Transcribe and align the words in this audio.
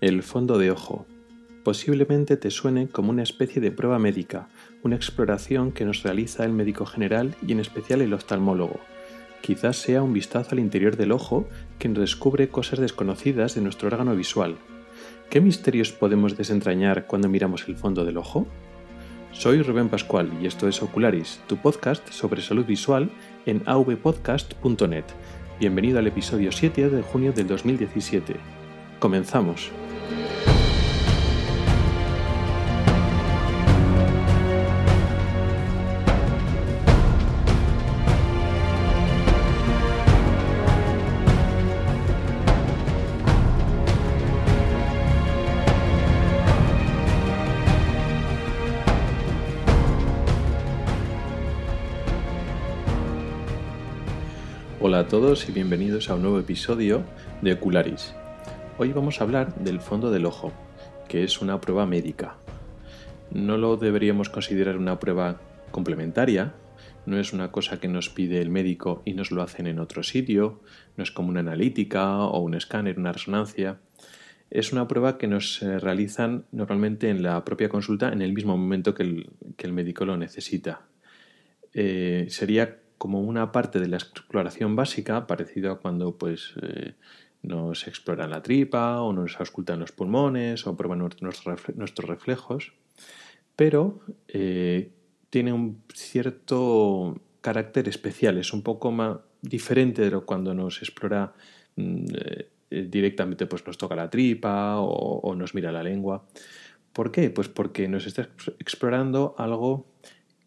El 0.00 0.22
fondo 0.22 0.58
de 0.58 0.70
ojo. 0.70 1.06
Posiblemente 1.64 2.36
te 2.36 2.52
suene 2.52 2.86
como 2.86 3.10
una 3.10 3.24
especie 3.24 3.60
de 3.60 3.72
prueba 3.72 3.98
médica, 3.98 4.48
una 4.84 4.94
exploración 4.94 5.72
que 5.72 5.84
nos 5.84 6.04
realiza 6.04 6.44
el 6.44 6.52
médico 6.52 6.86
general 6.86 7.34
y 7.44 7.50
en 7.50 7.58
especial 7.58 8.00
el 8.02 8.14
oftalmólogo. 8.14 8.78
Quizás 9.40 9.76
sea 9.76 10.04
un 10.04 10.12
vistazo 10.12 10.50
al 10.52 10.60
interior 10.60 10.96
del 10.96 11.10
ojo 11.10 11.48
que 11.80 11.88
nos 11.88 11.98
descubre 11.98 12.48
cosas 12.48 12.78
desconocidas 12.78 13.56
de 13.56 13.60
nuestro 13.60 13.88
órgano 13.88 14.14
visual. 14.14 14.54
¿Qué 15.30 15.40
misterios 15.40 15.90
podemos 15.90 16.36
desentrañar 16.36 17.08
cuando 17.08 17.28
miramos 17.28 17.66
el 17.66 17.74
fondo 17.74 18.04
del 18.04 18.18
ojo? 18.18 18.46
Soy 19.32 19.62
Rubén 19.62 19.88
Pascual 19.88 20.30
y 20.40 20.46
esto 20.46 20.68
es 20.68 20.80
Ocularis, 20.80 21.40
tu 21.48 21.56
podcast 21.56 22.08
sobre 22.10 22.40
salud 22.40 22.66
visual 22.66 23.10
en 23.46 23.64
avpodcast.net. 23.66 25.04
Bienvenido 25.58 25.98
al 25.98 26.06
episodio 26.06 26.52
7 26.52 26.88
de 26.88 27.02
junio 27.02 27.32
del 27.32 27.48
2017. 27.48 28.36
Comenzamos. 29.00 29.72
Hola 54.80 55.00
a 55.00 55.08
todos 55.08 55.48
y 55.48 55.52
bienvenidos 55.52 56.08
a 56.08 56.14
un 56.14 56.22
nuevo 56.22 56.38
episodio 56.38 57.02
de 57.42 57.54
Ocularis. 57.54 58.14
Hoy 58.78 58.92
vamos 58.92 59.20
a 59.20 59.24
hablar 59.24 59.52
del 59.56 59.80
fondo 59.80 60.12
del 60.12 60.24
ojo, 60.24 60.52
que 61.08 61.24
es 61.24 61.42
una 61.42 61.60
prueba 61.60 61.84
médica. 61.84 62.36
No 63.32 63.56
lo 63.56 63.76
deberíamos 63.76 64.28
considerar 64.28 64.76
una 64.76 65.00
prueba 65.00 65.40
complementaria, 65.72 66.54
no 67.06 67.18
es 67.18 67.32
una 67.32 67.50
cosa 67.50 67.80
que 67.80 67.88
nos 67.88 68.08
pide 68.08 68.40
el 68.40 68.50
médico 68.50 69.02
y 69.04 69.14
nos 69.14 69.32
lo 69.32 69.42
hacen 69.42 69.66
en 69.66 69.80
otro 69.80 70.04
sitio, 70.04 70.60
no 70.96 71.02
es 71.02 71.10
como 71.10 71.30
una 71.30 71.40
analítica 71.40 72.16
o 72.18 72.38
un 72.38 72.54
escáner, 72.54 73.00
una 73.00 73.12
resonancia. 73.12 73.80
Es 74.48 74.72
una 74.72 74.86
prueba 74.86 75.18
que 75.18 75.26
nos 75.26 75.60
eh, 75.60 75.80
realizan 75.80 76.44
normalmente 76.52 77.10
en 77.10 77.24
la 77.24 77.44
propia 77.44 77.68
consulta 77.68 78.12
en 78.12 78.22
el 78.22 78.32
mismo 78.32 78.56
momento 78.56 78.94
que 78.94 79.02
el, 79.02 79.72
médico 79.72 80.04
lo 80.04 80.16
necesita. 80.16 80.82
Eh, 81.74 82.26
sería 82.28 82.78
como 82.98 83.20
una 83.20 83.52
parte 83.52 83.78
de 83.80 83.88
la 83.88 83.96
exploración 83.96 84.76
básica, 84.76 85.26
parecido 85.26 85.72
a 85.72 85.78
cuando 85.78 86.18
pues, 86.18 86.54
eh, 86.62 86.94
nos 87.42 87.86
exploran 87.86 88.30
la 88.30 88.42
tripa 88.42 89.00
o 89.00 89.12
nos 89.12 89.38
auscultan 89.40 89.78
los 89.80 89.92
pulmones 89.92 90.66
o 90.66 90.76
prueban 90.76 90.98
nuestros 90.98 92.08
reflejos, 92.08 92.72
pero 93.56 94.00
eh, 94.26 94.90
tiene 95.30 95.52
un 95.52 95.82
cierto 95.94 97.20
carácter 97.40 97.88
especial, 97.88 98.38
es 98.38 98.52
un 98.52 98.62
poco 98.62 98.90
más 98.90 99.18
diferente 99.40 100.02
de 100.02 100.10
lo 100.10 100.26
cuando 100.26 100.52
nos 100.52 100.82
explora 100.82 101.32
mm, 101.76 102.04
eh, 102.70 102.88
directamente, 102.88 103.46
pues 103.46 103.64
nos 103.66 103.78
toca 103.78 103.94
la 103.94 104.10
tripa 104.10 104.78
o, 104.80 105.20
o 105.20 105.34
nos 105.36 105.54
mira 105.54 105.70
la 105.70 105.82
lengua. 105.82 106.26
¿Por 106.92 107.12
qué? 107.12 107.30
Pues 107.30 107.48
porque 107.48 107.86
nos 107.86 108.06
está 108.06 108.28
explorando 108.58 109.36
algo 109.38 109.86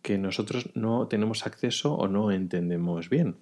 que 0.02 0.18
nosotros 0.18 0.70
no 0.76 1.08
tenemos 1.08 1.46
acceso 1.46 1.96
o 1.96 2.08
no 2.08 2.32
entendemos 2.32 3.10
bien. 3.10 3.36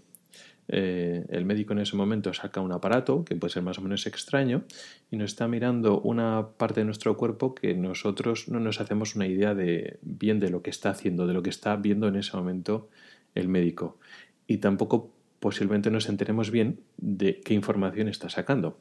Eh, 0.72 1.26
el 1.30 1.46
médico 1.46 1.74
en 1.74 1.80
ese 1.80 1.96
momento 1.96 2.32
saca 2.32 2.62
un 2.62 2.72
aparato 2.72 3.26
que 3.26 3.36
puede 3.36 3.52
ser 3.52 3.64
más 3.64 3.80
o 3.80 3.82
menos 3.82 4.06
extraño 4.06 4.66
y 5.10 5.18
nos 5.18 5.32
está 5.32 5.48
mirando 5.48 6.00
una 6.00 6.50
parte 6.58 6.82
de 6.82 6.86
nuestro 6.86 7.18
cuerpo 7.18 7.56
que 7.56 7.74
nosotros 7.74 8.48
no 8.50 8.60
nos 8.60 8.80
hacemos 8.80 9.16
una 9.16 9.26
idea 9.26 9.56
de 9.56 9.98
bien 10.04 10.40
de 10.40 10.52
lo 10.52 10.62
que 10.62 10.70
está 10.70 10.92
haciendo, 10.92 11.26
de 11.26 11.34
lo 11.34 11.42
que 11.42 11.50
está 11.50 11.76
viendo 11.76 12.08
en 12.08 12.18
ese 12.18 12.38
momento 12.38 12.90
el 13.34 13.48
médico. 13.48 13.98
Y 14.46 14.58
tampoco 14.58 15.12
posiblemente 15.40 15.90
nos 15.90 16.08
enteremos 16.08 16.52
bien 16.52 16.82
de 16.98 17.42
qué 17.42 17.56
información 17.56 18.08
está 18.08 18.30
sacando. 18.30 18.78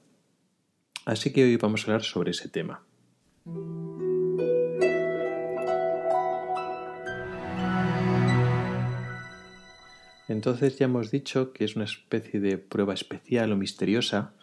Así 1.07 1.33
que 1.33 1.45
hoy 1.45 1.57
vamos 1.57 1.83
a 1.83 1.85
hablar 1.87 2.03
sobre 2.03 2.33
ese 2.33 2.51
tema. 2.51 2.83
Entonces 10.29 10.79
ya 10.79 10.85
hemos 10.85 11.11
dicho 11.11 11.53
que 11.53 11.65
es 11.65 11.75
una 11.75 11.87
especie 11.87 12.39
de 12.39 12.59
prueba 12.59 12.95
especial 12.95 13.51
o 13.53 13.57
misteriosa 13.57 14.35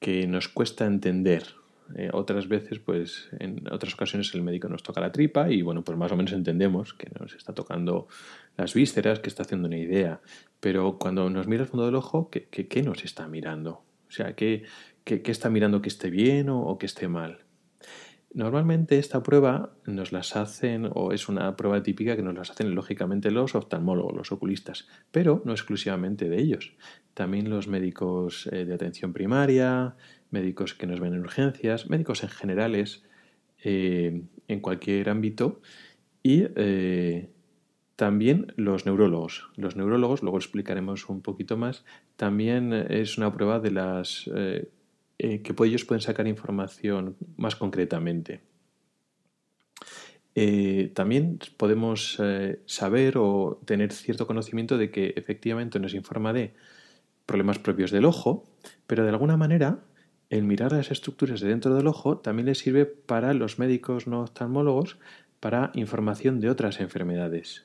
que 0.00 0.26
nos 0.26 0.48
cuesta 0.48 0.84
entender. 0.84 1.54
Eh, 1.94 2.10
otras 2.12 2.48
veces, 2.48 2.80
pues 2.80 3.28
en 3.38 3.62
otras 3.70 3.94
ocasiones 3.94 4.34
el 4.34 4.42
médico 4.42 4.68
nos 4.68 4.82
toca 4.82 5.00
la 5.00 5.12
tripa 5.12 5.50
y 5.50 5.62
bueno, 5.62 5.82
pues 5.82 5.96
más 5.96 6.10
o 6.10 6.16
menos 6.16 6.32
entendemos 6.32 6.92
que 6.94 7.08
nos 7.18 7.34
está 7.34 7.54
tocando 7.54 8.08
las 8.56 8.74
vísceras, 8.74 9.20
que 9.20 9.28
está 9.28 9.44
haciendo 9.44 9.68
una 9.68 9.78
idea. 9.78 10.20
Pero 10.58 10.98
cuando 10.98 11.30
nos 11.30 11.46
mira 11.46 11.62
el 11.62 11.68
fondo 11.68 11.86
del 11.86 11.94
ojo, 11.94 12.28
¿qué, 12.28 12.46
qué, 12.48 12.82
nos 12.82 13.04
está 13.04 13.28
mirando? 13.28 13.84
O 14.08 14.10
sea, 14.10 14.34
¿qué, 14.34 14.64
¿qué, 15.04 15.22
está 15.26 15.48
mirando 15.48 15.80
que 15.80 15.88
esté 15.88 16.10
bien 16.10 16.48
o 16.48 16.76
que 16.78 16.86
esté 16.86 17.06
mal? 17.06 17.45
Normalmente 18.36 18.98
esta 18.98 19.22
prueba 19.22 19.78
nos 19.86 20.12
las 20.12 20.36
hacen, 20.36 20.90
o 20.92 21.12
es 21.12 21.30
una 21.30 21.56
prueba 21.56 21.82
típica 21.82 22.16
que 22.16 22.22
nos 22.22 22.34
las 22.34 22.50
hacen 22.50 22.74
lógicamente 22.74 23.30
los 23.30 23.54
oftalmólogos, 23.54 24.14
los 24.14 24.30
oculistas, 24.30 24.86
pero 25.10 25.40
no 25.46 25.52
exclusivamente 25.52 26.28
de 26.28 26.38
ellos. 26.38 26.74
También 27.14 27.48
los 27.48 27.66
médicos 27.66 28.46
eh, 28.52 28.66
de 28.66 28.74
atención 28.74 29.14
primaria, 29.14 29.96
médicos 30.30 30.74
que 30.74 30.86
nos 30.86 31.00
ven 31.00 31.14
en 31.14 31.20
urgencias, 31.20 31.88
médicos 31.88 32.24
en 32.24 32.28
generales, 32.28 33.04
eh, 33.64 34.20
en 34.48 34.60
cualquier 34.60 35.08
ámbito, 35.08 35.62
y 36.22 36.44
eh, 36.56 37.30
también 37.96 38.52
los 38.56 38.84
neurólogos. 38.84 39.48
Los 39.56 39.76
neurólogos, 39.76 40.22
luego 40.22 40.36
explicaremos 40.36 41.08
un 41.08 41.22
poquito 41.22 41.56
más, 41.56 41.86
también 42.16 42.74
es 42.74 43.16
una 43.16 43.32
prueba 43.32 43.60
de 43.60 43.70
las 43.70 44.28
que 45.18 45.54
ellos 45.64 45.84
pueden 45.84 46.02
sacar 46.02 46.26
información 46.26 47.16
más 47.36 47.56
concretamente. 47.56 48.40
Eh, 50.38 50.92
también 50.94 51.38
podemos 51.56 52.18
eh, 52.22 52.60
saber 52.66 53.16
o 53.16 53.58
tener 53.64 53.90
cierto 53.90 54.26
conocimiento 54.26 54.76
de 54.76 54.90
que 54.90 55.14
efectivamente 55.16 55.80
nos 55.80 55.94
informa 55.94 56.34
de 56.34 56.52
problemas 57.24 57.58
propios 57.58 57.90
del 57.90 58.04
ojo, 58.04 58.44
pero 58.86 59.02
de 59.02 59.08
alguna 59.08 59.38
manera 59.38 59.80
el 60.28 60.42
mirar 60.42 60.72
las 60.72 60.90
estructuras 60.90 61.40
de 61.40 61.48
dentro 61.48 61.74
del 61.74 61.86
ojo 61.86 62.18
también 62.18 62.46
les 62.46 62.58
sirve 62.58 62.84
para 62.84 63.32
los 63.32 63.58
médicos 63.58 64.06
no 64.06 64.20
oftalmólogos 64.20 64.98
para 65.40 65.70
información 65.72 66.38
de 66.40 66.50
otras 66.50 66.80
enfermedades. 66.80 67.64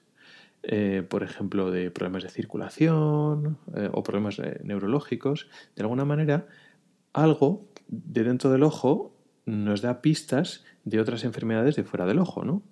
por 1.09 1.23
ejemplo, 1.23 1.71
de 1.71 1.89
problemas 1.89 2.21
de 2.23 2.29
circulación 2.29 3.57
o 3.91 4.03
problemas 4.03 4.39
neurológicos, 4.63 5.49
de 5.75 5.81
alguna 5.81 6.05
manera 6.05 6.45
algo 7.13 7.67
de 7.87 8.23
dentro 8.23 8.49
del 8.49 8.63
ojo 8.63 9.13
nos 9.45 9.81
da 9.81 10.01
pistas 10.01 10.63
de 10.85 10.99
otras 10.99 11.23
enfermedades 11.23 11.75
de 11.75 11.83
fuera 11.83 12.05
del 12.05 12.19
ojo, 12.19 12.43
¿no? 12.43 12.63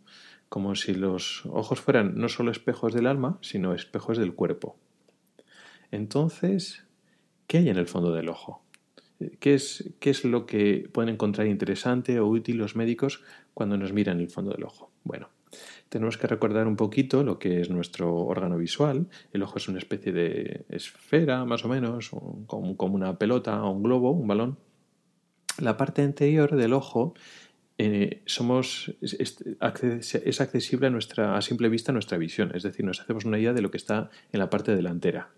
Como 0.47 0.75
si 0.75 0.93
los 0.93 1.45
ojos 1.45 1.79
fueran 1.79 2.15
no 2.15 2.29
solo 2.29 2.51
espejos 2.51 2.93
del 2.93 3.07
alma, 3.07 3.37
sino 3.41 3.73
espejos 3.73 4.17
del 4.17 4.33
cuerpo. 4.33 4.77
Entonces, 5.91 6.85
¿qué 7.47 7.59
hay 7.59 7.69
en 7.69 7.77
el 7.77 7.87
fondo 7.87 8.13
del 8.13 8.29
ojo? 8.29 8.63
¿Qué 9.39 9.53
es, 9.53 9.93
¿Qué 9.99 10.11
es, 10.11 10.23
lo 10.23 10.45
que 10.45 10.89
pueden 10.91 11.13
encontrar 11.13 11.47
interesante 11.47 12.19
o 12.19 12.27
útil 12.27 12.57
los 12.57 12.75
médicos 12.75 13.21
cuando 13.53 13.77
nos 13.77 13.91
miran 13.91 14.19
el 14.19 14.29
fondo 14.29 14.51
del 14.51 14.63
ojo? 14.63 14.91
Bueno, 15.03 15.29
tenemos 15.89 16.17
que 16.17 16.27
recordar 16.27 16.67
un 16.67 16.75
poquito 16.75 17.23
lo 17.23 17.39
que 17.39 17.61
es 17.61 17.69
nuestro 17.69 18.15
órgano 18.15 18.57
visual. 18.57 19.07
El 19.33 19.43
ojo 19.43 19.57
es 19.57 19.67
una 19.67 19.79
especie 19.79 20.11
de 20.11 20.65
esfera, 20.69 21.45
más 21.45 21.65
o 21.65 21.67
menos, 21.67 22.11
como, 22.47 22.95
una 22.95 23.17
pelota 23.17 23.63
o 23.63 23.71
un 23.71 23.83
globo, 23.83 24.11
un 24.11 24.27
balón. 24.27 24.57
La 25.57 25.77
parte 25.77 26.03
anterior 26.03 26.55
del 26.55 26.73
ojo 26.73 27.13
eh, 27.77 28.21
es, 28.25 28.39
accesible 30.37 30.87
a, 30.87 30.89
nuestra, 30.89 31.37
a 31.37 31.41
simple 31.41 31.69
vista 31.69 31.91
nuestra 31.91 32.17
visión, 32.17 32.51
es 32.53 32.63
decir, 32.63 32.85
nos 32.85 33.01
hacemos 33.01 33.25
una 33.25 33.39
idea 33.39 33.53
de 33.53 33.61
lo 33.61 33.71
que 33.71 33.77
está 33.77 34.09
en 34.31 34.39
la 34.39 34.49
parte 34.49 34.75
delantera. 34.75 35.29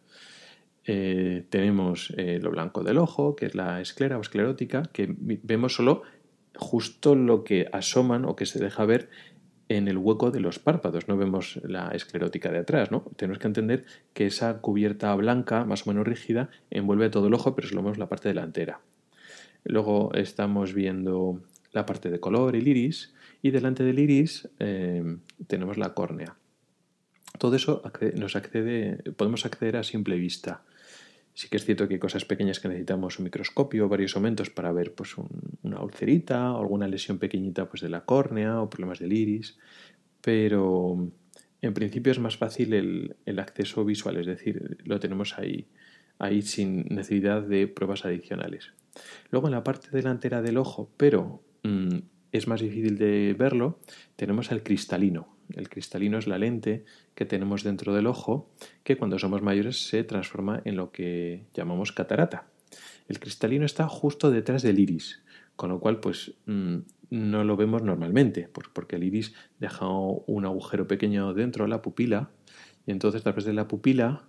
Eh, 0.86 1.46
tenemos 1.50 2.14
eh, 2.18 2.40
lo 2.42 2.52
blanco 2.52 2.84
del 2.84 2.98
ojo, 2.98 3.36
que 3.36 3.46
es 3.46 3.56
la 3.56 3.82
esclera 3.82 4.18
o 4.18 4.22
esclerótica, 4.22 4.84
que 4.92 5.16
vemos 5.18 5.76
solo 5.76 6.04
justo 6.56 7.16
lo 7.16 7.44
que 7.44 7.68
asoman 7.72 8.26
o 8.26 8.36
que 8.36 8.46
se 8.46 8.60
deja 8.60 8.86
ver 8.86 9.10
en 9.78 9.88
el 9.88 9.98
hueco 9.98 10.32
de 10.32 10.40
los 10.40 10.60
párpados, 10.60 11.08
no 11.08 11.18
vemos 11.18 11.60
la 11.64 11.90
esclerótica 11.90 12.52
de 12.52 12.60
atrás, 12.60 12.92
¿no? 12.92 13.06
Tenemos 13.16 13.40
que 13.40 13.48
entender 13.48 13.86
que 14.14 14.26
esa 14.26 14.60
cubierta 14.60 15.14
blanca, 15.16 15.66
más 15.66 15.88
o 15.88 15.90
menos 15.90 16.06
rígida, 16.06 16.50
envuelve 16.70 17.10
todo 17.10 17.28
el 17.28 17.34
ojo, 17.34 17.56
pero 17.56 17.68
solo 17.68 17.82
vemos 17.82 17.98
la 17.98 18.10
parte 18.10 18.28
delantera. 18.28 18.82
Luego 19.64 20.14
estamos 20.14 20.74
viendo 20.74 21.42
la 21.72 21.86
parte 21.86 22.10
de 22.10 22.20
color, 22.20 22.56
el 22.56 22.68
iris, 22.68 23.14
y 23.42 23.52
delante 23.52 23.84
del 23.84 24.00
iris 24.00 24.50
eh, 24.60 25.18
tenemos 25.48 25.78
la 25.78 25.94
córnea. 25.94 26.36
Todo 27.38 27.56
eso 27.56 27.82
nos 28.16 28.36
accede, 28.36 28.98
podemos 29.16 29.46
acceder 29.46 29.78
a 29.78 29.84
simple 29.84 30.18
vista. 30.18 30.64
Sí 31.34 31.48
que 31.50 31.58
es 31.58 31.66
cierto 31.66 31.88
que 31.88 31.96
hay 31.96 32.00
cosas 32.00 32.26
pequeñas 32.26 32.60
que 32.60 32.68
necesitamos 32.68 33.18
un 33.20 33.26
microscopio 33.26 33.88
varios 33.88 34.16
aumentos 34.16 34.50
para 34.50 34.72
ver 34.72 34.94
pues, 34.94 35.18
un, 35.18 35.30
una 35.64 35.82
ulcerita 35.82 36.52
o 36.54 36.60
alguna 36.60 36.88
lesión 36.88 37.20
pequeñita 37.20 37.70
pues, 37.70 37.82
de 37.82 37.90
la 37.90 38.06
córnea 38.06 38.62
o 38.62 38.70
problemas 38.70 39.00
del 39.00 39.14
iris, 39.14 39.58
pero 40.22 41.12
en 41.62 41.74
principio 41.74 42.12
es 42.12 42.20
más 42.20 42.38
fácil 42.38 42.74
el, 42.74 43.40
acceso 43.40 43.86
visual, 43.86 44.18
es 44.18 44.26
decir, 44.26 44.78
lo 44.84 45.00
tenemos 45.00 45.38
ahí, 45.38 45.68
ahí 46.18 46.42
sin 46.42 46.86
necesidad 46.90 47.44
de 47.44 47.68
pruebas 47.68 48.06
adicionales. 48.06 48.74
Luego 49.30 49.48
en 49.48 49.54
la 49.54 49.64
parte 49.64 49.90
delantera 49.92 50.42
del 50.42 50.58
ojo, 50.58 50.92
pero 50.98 51.44
mm, 51.64 51.98
es 52.32 52.48
más 52.48 52.62
difícil 52.62 52.98
de 52.98 53.36
verlo, 53.38 53.80
tenemos 54.16 54.52
el 54.52 54.64
cristalino. 54.64 55.38
El 55.56 55.70
cristalino 55.70 56.18
es 56.18 56.28
la 56.28 56.38
lente 56.38 56.86
que 57.16 57.26
tenemos 57.26 57.64
dentro 57.64 57.94
del 57.94 58.08
ojo 58.08 58.50
que 58.84 58.98
cuando 58.98 59.20
somos 59.20 59.42
mayores 59.42 59.88
se 59.88 60.04
transforma 60.04 60.62
en 60.66 60.76
lo 60.76 60.92
que 60.92 61.44
llamamos 61.54 61.92
catarata. 61.92 62.46
El 63.08 63.20
cristalino 63.20 63.66
está 63.66 63.88
justo 63.88 64.32
detrás 64.32 64.62
del 64.62 64.80
iris, 64.80 65.22
con 65.56 65.70
lo 65.70 65.80
cual 65.80 66.00
pues 66.00 66.34
mm, 66.46 66.78
no 67.10 67.44
lo 67.44 67.58
vemos 67.58 67.84
normalmente, 67.84 68.50
porque 68.74 68.96
el 68.96 69.04
iris 69.04 69.34
deja 69.60 69.88
un 69.88 70.46
agujero 70.46 70.88
pequeño 70.88 71.34
dentro 71.34 71.66
de 71.66 71.70
la 71.70 71.82
pupila 71.82 72.30
y 72.86 72.92
entonces 72.92 73.22
a 73.22 73.24
través 73.24 73.46
de 73.46 73.54
la 73.54 73.68
pupila 73.68 74.24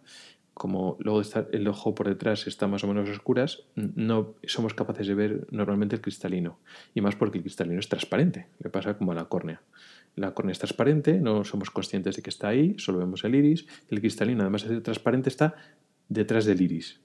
como 0.54 0.96
luego 1.00 1.20
está 1.20 1.46
el 1.52 1.66
ojo 1.66 1.94
por 1.94 2.08
detrás 2.08 2.46
está 2.46 2.66
más 2.66 2.84
o 2.84 2.86
menos 2.86 3.08
oscuras, 3.08 3.64
no 3.74 4.34
somos 4.44 4.74
capaces 4.74 5.06
de 5.06 5.14
ver 5.14 5.46
normalmente 5.50 5.96
el 5.96 6.02
cristalino. 6.02 6.58
Y 6.94 7.00
más 7.00 7.16
porque 7.16 7.38
el 7.38 7.44
cristalino 7.44 7.80
es 7.80 7.88
transparente, 7.88 8.48
le 8.62 8.70
pasa 8.70 8.98
como 8.98 9.12
a 9.12 9.14
la 9.14 9.24
córnea. 9.24 9.62
La 10.14 10.34
córnea 10.34 10.52
es 10.52 10.58
transparente, 10.58 11.20
no 11.20 11.44
somos 11.44 11.70
conscientes 11.70 12.16
de 12.16 12.22
que 12.22 12.30
está 12.30 12.48
ahí, 12.48 12.74
solo 12.78 12.98
vemos 12.98 13.24
el 13.24 13.34
iris. 13.34 13.66
El 13.88 14.00
cristalino, 14.00 14.42
además 14.42 14.62
de 14.62 14.68
ser 14.68 14.82
transparente, 14.82 15.28
está 15.28 15.54
detrás 16.08 16.44
del 16.44 16.60
iris. 16.60 17.00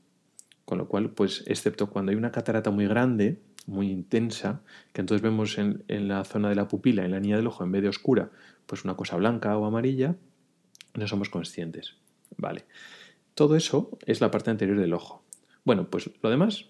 Con 0.65 0.77
lo 0.77 0.87
cual, 0.87 1.11
pues, 1.11 1.43
excepto 1.47 1.89
cuando 1.89 2.11
hay 2.11 2.17
una 2.17 2.31
catarata 2.31 2.69
muy 2.69 2.87
grande, 2.87 3.39
muy 3.65 3.89
intensa, 3.89 4.61
que 4.91 5.01
entonces 5.01 5.21
vemos 5.21 5.57
en, 5.57 5.83
en 5.87 6.07
la 6.07 6.23
zona 6.25 6.49
de 6.49 6.55
la 6.55 6.67
pupila, 6.67 7.05
en 7.05 7.11
la 7.11 7.19
niña 7.19 7.37
del 7.37 7.47
ojo, 7.47 7.63
en 7.63 7.71
vez 7.71 7.81
de 7.81 7.89
oscura, 7.89 8.31
pues 8.65 8.83
una 8.83 8.95
cosa 8.95 9.15
blanca 9.15 9.57
o 9.57 9.65
amarilla, 9.65 10.15
no 10.93 11.07
somos 11.07 11.29
conscientes. 11.29 11.95
Vale. 12.35 12.65
Todo 13.33 13.55
eso 13.55 13.97
es 14.05 14.19
la 14.19 14.31
parte 14.31 14.49
anterior 14.49 14.79
del 14.79 14.93
ojo. 14.93 15.23
Bueno, 15.63 15.89
pues 15.89 16.09
lo 16.21 16.29
demás, 16.29 16.65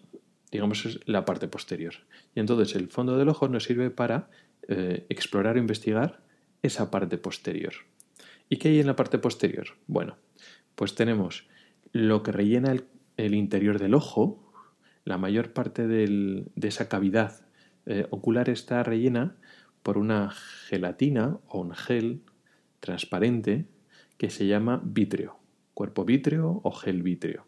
digamos, 0.52 0.86
es 0.86 1.00
la 1.06 1.26
parte 1.26 1.48
posterior. 1.48 1.94
Y 2.36 2.40
entonces 2.40 2.76
el 2.76 2.90
fondo 2.90 3.18
del 3.18 3.30
ojo 3.30 3.48
nos 3.48 3.64
sirve 3.64 3.90
para 3.90 4.30
eh, 4.68 5.06
explorar 5.10 5.56
o 5.56 5.60
investigar 5.60 6.27
esa 6.62 6.92
parte 6.92 7.18
posterior. 7.18 7.74
¿Y 8.50 8.58
qué 8.58 8.70
hay 8.70 8.80
en 8.80 8.88
la 8.88 8.96
parte 8.96 9.20
posterior? 9.20 9.68
Bueno, 9.88 10.18
pues 10.76 10.96
tenemos 10.96 11.48
lo 11.92 12.24
que 12.24 12.32
rellena 12.32 12.76
el, 13.18 13.36
interior 13.36 13.80
del 13.80 13.94
ojo, 13.94 14.52
la 15.04 15.18
mayor 15.18 15.54
parte 15.54 15.88
de 15.88 16.46
esa 16.62 16.90
cavidad 16.90 17.46
eh, 17.86 18.06
ocular 18.10 18.50
está 18.50 18.84
rellena 18.84 19.38
por 19.82 19.98
una 19.98 20.32
gelatina 20.32 21.40
o 21.48 21.62
un 21.62 21.74
gel 21.74 22.22
transparente 22.80 23.66
que 24.18 24.30
se 24.30 24.48
llama 24.48 24.82
vítreo 24.84 25.38
cuerpo 25.78 26.06
vítreo 26.06 26.60
o 26.64 26.72
gel 26.72 27.04
vítreo. 27.04 27.46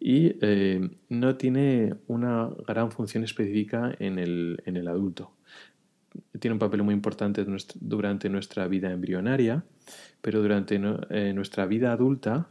Y 0.00 0.34
eh, 0.40 0.90
no 1.08 1.36
tiene 1.36 1.94
una 2.08 2.50
gran 2.66 2.90
función 2.90 3.22
específica 3.22 3.94
en 4.00 4.18
el, 4.18 4.88
adulto. 4.88 5.30
Tiene 6.38 6.54
un 6.54 6.58
papel 6.58 6.82
muy 6.82 6.94
importante 6.94 7.44
durante 7.80 8.28
nuestra 8.28 8.68
vida 8.68 8.90
embrionaria, 8.90 9.64
pero 10.20 10.42
durante 10.42 10.80
eh, 11.10 11.32
nuestra 11.32 11.66
vida 11.66 11.92
adulta, 11.92 12.50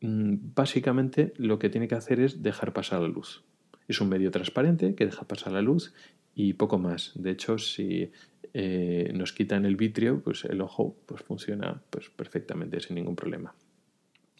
mm, 0.00 0.34
básicamente 0.54 1.32
lo 1.36 1.58
que 1.58 1.68
tiene 1.68 1.88
que 1.88 1.94
hacer 1.94 2.20
es 2.20 2.42
dejar 2.42 2.72
pasar 2.72 3.00
la 3.00 3.08
luz. 3.08 3.44
Es 3.88 4.00
un 4.00 4.08
medio 4.08 4.30
transparente 4.30 4.94
que 4.94 5.06
deja 5.06 5.26
pasar 5.26 5.52
la 5.52 5.62
luz 5.62 5.92
y 6.34 6.54
poco 6.54 6.78
más. 6.78 7.12
De 7.14 7.30
hecho, 7.30 7.58
si 7.58 8.10
eh, 8.52 9.10
nos 9.14 9.32
quitan 9.32 9.64
el 9.64 9.76
vitrio, 9.76 10.20
pues 10.22 10.44
el 10.44 10.60
ojo 10.60 10.96
pues, 11.06 11.22
funciona 11.22 11.82
pues, 11.90 12.10
perfectamente 12.10 12.80
sin 12.80 12.96
ningún 12.96 13.16
problema. 13.16 13.54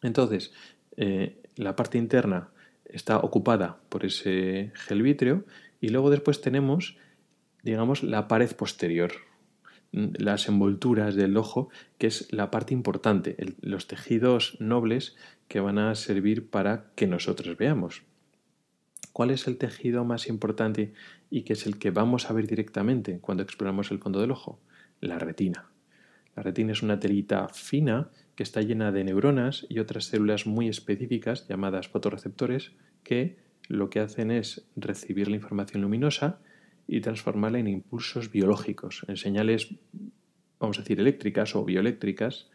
Entonces, 0.03 0.53
eh, 0.97 1.43
la 1.57 1.77
parte 1.77 1.99
interna 1.99 2.51
está 2.85 3.19
ocupada 3.19 3.79
por 3.89 4.05
ese 4.05 4.73
gel 4.75 5.03
vítreo 5.03 5.45
y 5.81 5.89
luego 5.89 6.11
después 6.11 6.41
tenemos, 6.41 6.97
digamos, 7.67 8.05
la 8.05 8.29
pared 8.29 8.55
posterior, 8.55 9.11
las 9.91 10.49
envolturas 10.49 11.17
del 11.17 11.37
ojo, 11.37 11.69
que 11.99 12.07
es 12.07 12.33
la 12.33 12.49
parte 12.49 12.73
importante, 12.73 13.37
los 13.61 13.89
tejidos 13.89 14.57
nobles 14.61 15.17
que 15.49 15.59
van 15.59 15.79
a 15.79 15.93
servir 15.97 16.49
para 16.49 16.93
que 16.95 17.09
nosotros 17.09 17.57
veamos. 17.57 18.05
¿Cuál 19.13 19.33
es 19.33 19.49
el 19.49 19.59
tejido 19.59 20.05
más 20.05 20.29
importante 20.29 20.93
y 21.29 21.43
que 21.43 21.55
es 21.55 21.67
el 21.67 21.77
que 21.79 21.91
vamos 21.91 22.31
a 22.31 22.35
ver 22.35 22.47
directamente 22.47 23.19
cuando 23.19 23.43
exploramos 23.43 23.91
el 23.91 23.99
fondo 23.99 24.21
del 24.21 24.31
ojo? 24.31 24.61
La 25.01 25.19
retina. 25.19 25.69
La 26.37 26.45
retina 26.45 26.71
es 26.71 26.83
una 26.83 27.01
telita 27.01 27.49
fina 27.49 28.11
que 28.37 28.45
está 28.45 28.61
llena 28.61 28.93
de 28.93 29.03
neuronas 29.03 29.67
y 29.69 29.81
otras 29.81 30.05
células 30.05 30.47
muy 30.47 30.69
específicas 30.69 31.49
llamadas 31.49 31.89
fotorreceptores 31.89 32.73
que 33.03 33.39
lo 33.69 33.91
que 33.91 33.99
hacen 33.99 34.31
es 34.31 34.69
recibir 34.77 35.27
la 35.27 35.37
información 35.37 35.83
luminosa 35.83 36.39
y 36.87 37.01
transformarla 37.01 37.59
en 37.59 37.69
impulsos 37.69 38.31
biológicos, 38.31 39.05
en 39.09 39.17
señales, 39.17 39.75
vamos 40.61 40.79
a 40.79 40.83
decir, 40.83 41.01
eléctricas 41.01 41.57
o 41.57 41.65
bioeléctricas, 41.65 42.51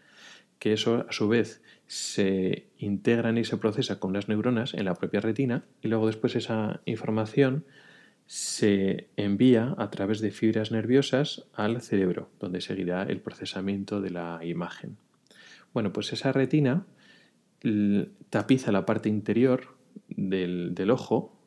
que 0.60 0.74
eso 0.74 1.06
a 1.10 1.12
su 1.12 1.28
vez 1.28 1.62
se 1.88 2.68
integran 2.78 3.38
y 3.38 3.44
se 3.44 3.57
procesa 3.57 4.00
con 4.00 4.13
las 4.13 4.30
neuronas 4.30 4.74
en 4.74 4.86
la 4.86 4.94
propia 4.94 5.19
retina 5.19 5.66
y 5.81 5.88
luego 5.88 6.07
después 6.07 6.36
esa 6.36 6.81
información 6.86 7.66
se 8.28 9.10
envía 9.18 9.75
a 9.78 9.89
través 9.89 10.22
de 10.22 10.31
fibras 10.31 10.72
nerviosas 10.72 11.48
al 11.54 11.81
cerebro, 11.81 12.30
donde 12.39 12.62
seguirá 12.62 13.04
el 13.04 13.19
procesamiento 13.19 14.00
de 14.00 14.12
la 14.12 14.39
imagen. 14.45 14.98
Bueno, 15.74 15.92
pues 15.92 16.13
esa 16.13 16.31
retina 16.31 16.86
tapiza 18.30 18.72
la 18.72 18.86
parte 18.86 19.10
interior 19.10 19.75
del, 20.07 20.89
ojo. 20.92 21.38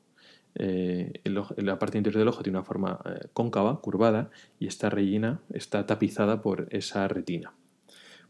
Eh, 0.56 1.20
la 1.56 1.78
parte 1.78 1.98
interior 1.98 2.20
del 2.20 2.28
ojo 2.28 2.42
tiene 2.42 2.58
una 2.58 2.64
forma 2.64 3.00
eh, 3.04 3.28
cóncava, 3.32 3.80
curvada, 3.80 4.30
y 4.58 4.66
está 4.66 4.90
rellena, 4.90 5.40
está 5.52 5.86
tapizada 5.86 6.42
por 6.42 6.68
esa 6.70 7.08
retina. 7.08 7.52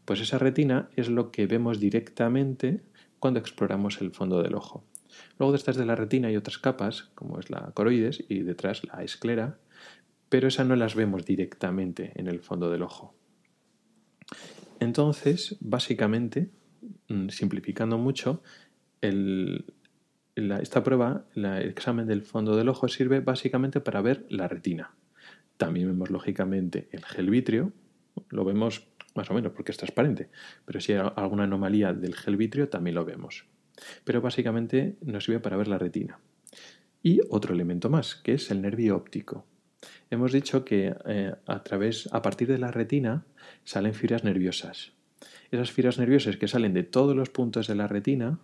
Pues 0.05 0.21
esa 0.21 0.37
retina 0.37 0.89
es 0.95 1.09
lo 1.09 1.31
que 1.31 1.47
vemos 1.47 1.79
directamente 1.79 2.81
cuando 3.19 3.39
exploramos 3.39 4.01
el 4.01 4.11
fondo 4.11 4.41
del 4.41 4.55
ojo. 4.55 4.83
Luego 5.39 5.53
detrás 5.53 5.77
de 5.77 5.85
la 5.85 5.95
retina 5.95 6.27
hay 6.27 6.37
otras 6.37 6.57
capas, 6.57 7.09
como 7.15 7.39
es 7.39 7.49
la 7.49 7.71
coroides 7.73 8.23
y 8.27 8.39
detrás 8.39 8.83
la 8.85 9.03
esclera, 9.03 9.57
pero 10.29 10.47
esas 10.47 10.67
no 10.67 10.75
las 10.75 10.95
vemos 10.95 11.25
directamente 11.25 12.11
en 12.15 12.27
el 12.27 12.39
fondo 12.39 12.69
del 12.69 12.81
ojo. 12.81 13.15
Entonces, 14.79 15.55
básicamente, 15.59 16.49
mm, 17.07 17.29
simplificando 17.29 17.97
mucho, 17.97 18.41
esta 20.35 20.83
prueba, 20.83 21.25
el 21.35 21.45
examen 21.45 22.07
del 22.07 22.23
fondo 22.23 22.55
del 22.55 22.69
ojo, 22.69 22.87
sirve 22.87 23.21
básicamente 23.21 23.79
para 23.79 24.01
ver 24.01 24.25
la 24.29 24.47
retina. 24.47 24.93
También 25.57 25.87
vemos 25.87 26.09
lógicamente 26.09 26.89
el 26.91 27.05
gel 27.05 27.29
vitrio, 27.29 27.71
lo 28.29 28.43
vemos 28.43 28.87
más 29.15 29.31
o 29.31 29.33
menos 29.33 29.53
porque 29.53 29.71
es 29.71 29.77
transparente, 29.77 30.29
pero 30.65 30.81
si 30.81 30.93
hay 30.93 31.09
alguna 31.15 31.43
anomalía 31.43 31.93
del 31.93 32.15
gel 32.15 32.35
vitrio 32.35 32.67
también 32.67 32.95
lo 32.95 33.05
vemos. 33.05 33.45
Pero 34.03 34.21
básicamente 34.21 34.97
nos 35.01 35.25
sirve 35.25 35.39
para 35.39 35.57
ver 35.57 35.67
la 35.67 35.77
retina. 35.77 36.19
Y 37.01 37.21
otro 37.29 37.53
elemento 37.53 37.89
más, 37.89 38.15
que 38.15 38.33
es 38.33 38.51
el 38.51 38.61
nervio 38.61 38.95
óptico. 38.95 39.45
Hemos 40.09 40.31
dicho 40.31 40.65
que 40.65 40.95
eh, 41.05 41.33
a, 41.45 41.63
través, 41.63 42.09
a 42.11 42.21
partir 42.21 42.47
de 42.47 42.57
la 42.57 42.71
retina 42.71 43.25
salen 43.63 43.93
fibras 43.93 44.23
nerviosas. 44.23 44.93
Esas 45.51 45.71
fibras 45.71 45.97
nerviosas 45.97 46.37
que 46.37 46.47
salen 46.47 46.73
de 46.73 46.83
todos 46.83 47.15
los 47.15 47.29
puntos 47.29 47.67
de 47.67 47.75
la 47.75 47.87
retina 47.87 48.39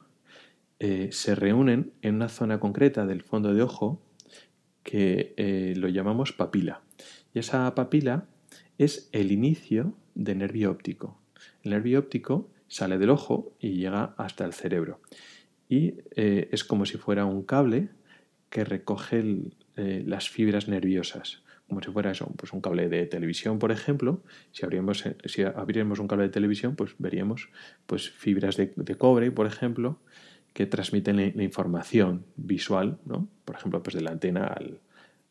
eh, 0.83 1.09
se 1.11 1.35
reúnen 1.35 1.93
en 2.01 2.15
una 2.15 2.27
zona 2.27 2.59
concreta 2.59 3.05
del 3.05 3.21
fondo 3.21 3.53
de 3.53 3.61
ojo 3.61 4.01
que 4.81 5.35
eh, 5.38 5.75
lo 5.77 5.89
llamamos 5.89 6.33
papila. 6.33 6.81
Y 7.35 7.39
esa 7.39 7.75
papila 7.75 8.25
es 8.79 9.07
el 9.11 9.31
inicio 9.31 9.93
del 10.15 10.39
nervio 10.39 10.71
óptico. 10.71 11.21
El 11.61 11.71
nervio 11.71 12.00
óptico 12.00 12.50
sale 12.67 12.97
del 12.97 13.11
ojo 13.11 13.55
y 13.59 13.73
llega 13.73 14.15
hasta 14.17 14.43
el 14.43 14.53
cerebro. 14.53 15.00
Y 15.69 16.00
es 16.15 16.65
como 16.65 16.85
si 16.85 16.97
fuera 16.97 17.25
un 17.25 17.43
cable 17.43 17.89
que 18.50 18.65
recoge 18.65 19.23
las 19.77 20.29
fibras 20.29 20.67
nerviosas 20.67 21.43
como 21.71 21.81
si 21.81 21.89
fuera 21.89 22.11
eso, 22.11 22.29
pues 22.35 22.51
un 22.51 22.59
cable 22.59 22.89
de 22.89 23.05
televisión, 23.05 23.57
por 23.57 23.71
ejemplo, 23.71 24.21
si, 24.51 24.65
abrimos, 24.65 25.05
si 25.23 25.43
abriéramos 25.43 26.00
un 26.00 26.07
cable 26.09 26.25
de 26.25 26.29
televisión, 26.29 26.75
pues 26.75 26.95
veríamos 26.97 27.47
pues, 27.85 28.11
fibras 28.11 28.57
de, 28.57 28.73
cobre, 28.97 29.31
por 29.31 29.47
ejemplo, 29.47 29.97
que 30.53 30.65
transmiten 30.65 31.17
la, 31.17 31.43
información 31.43 32.25
visual, 32.36 32.98
¿no? 33.05 33.27
por 33.46 33.55
ejemplo, 33.55 33.81
pues 33.81 33.96
de 33.96 34.01
la 34.01 34.12
antena 34.12 34.55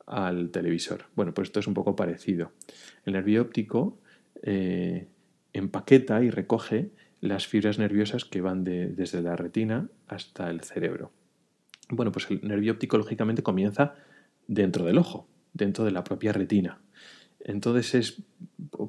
al, 0.06 0.50
televisor. 0.50 1.04
Bueno, 1.14 1.32
pues 1.32 1.48
esto 1.48 1.60
es 1.60 1.66
un 1.66 1.74
poco 1.74 1.94
parecido. 1.94 2.52
El 3.04 3.12
nervio 3.12 3.42
óptico 3.42 3.98
eh, 4.42 5.06
empaqueta 5.52 6.22
y 6.22 6.30
recoge 6.30 6.90
las 7.20 7.46
fibras 7.46 7.78
nerviosas 7.78 8.24
que 8.24 8.40
van 8.40 8.64
desde 8.64 9.22
la 9.22 9.36
retina 9.36 9.88
hasta 10.08 10.50
el 10.50 10.62
cerebro. 10.62 11.12
Bueno, 11.90 12.12
pues 12.12 12.30
el 12.30 12.40
nervio 12.42 12.72
óptico 12.72 12.98
lógicamente 12.98 13.42
comienza 13.42 13.94
dentro 14.46 14.84
del 14.84 14.98
ojo, 14.98 15.28
dentro 15.52 15.84
de 15.84 15.90
la 15.90 16.02
propia 16.02 16.32
retina. 16.32 16.80
Entonces 17.40 17.94
es 17.94 18.22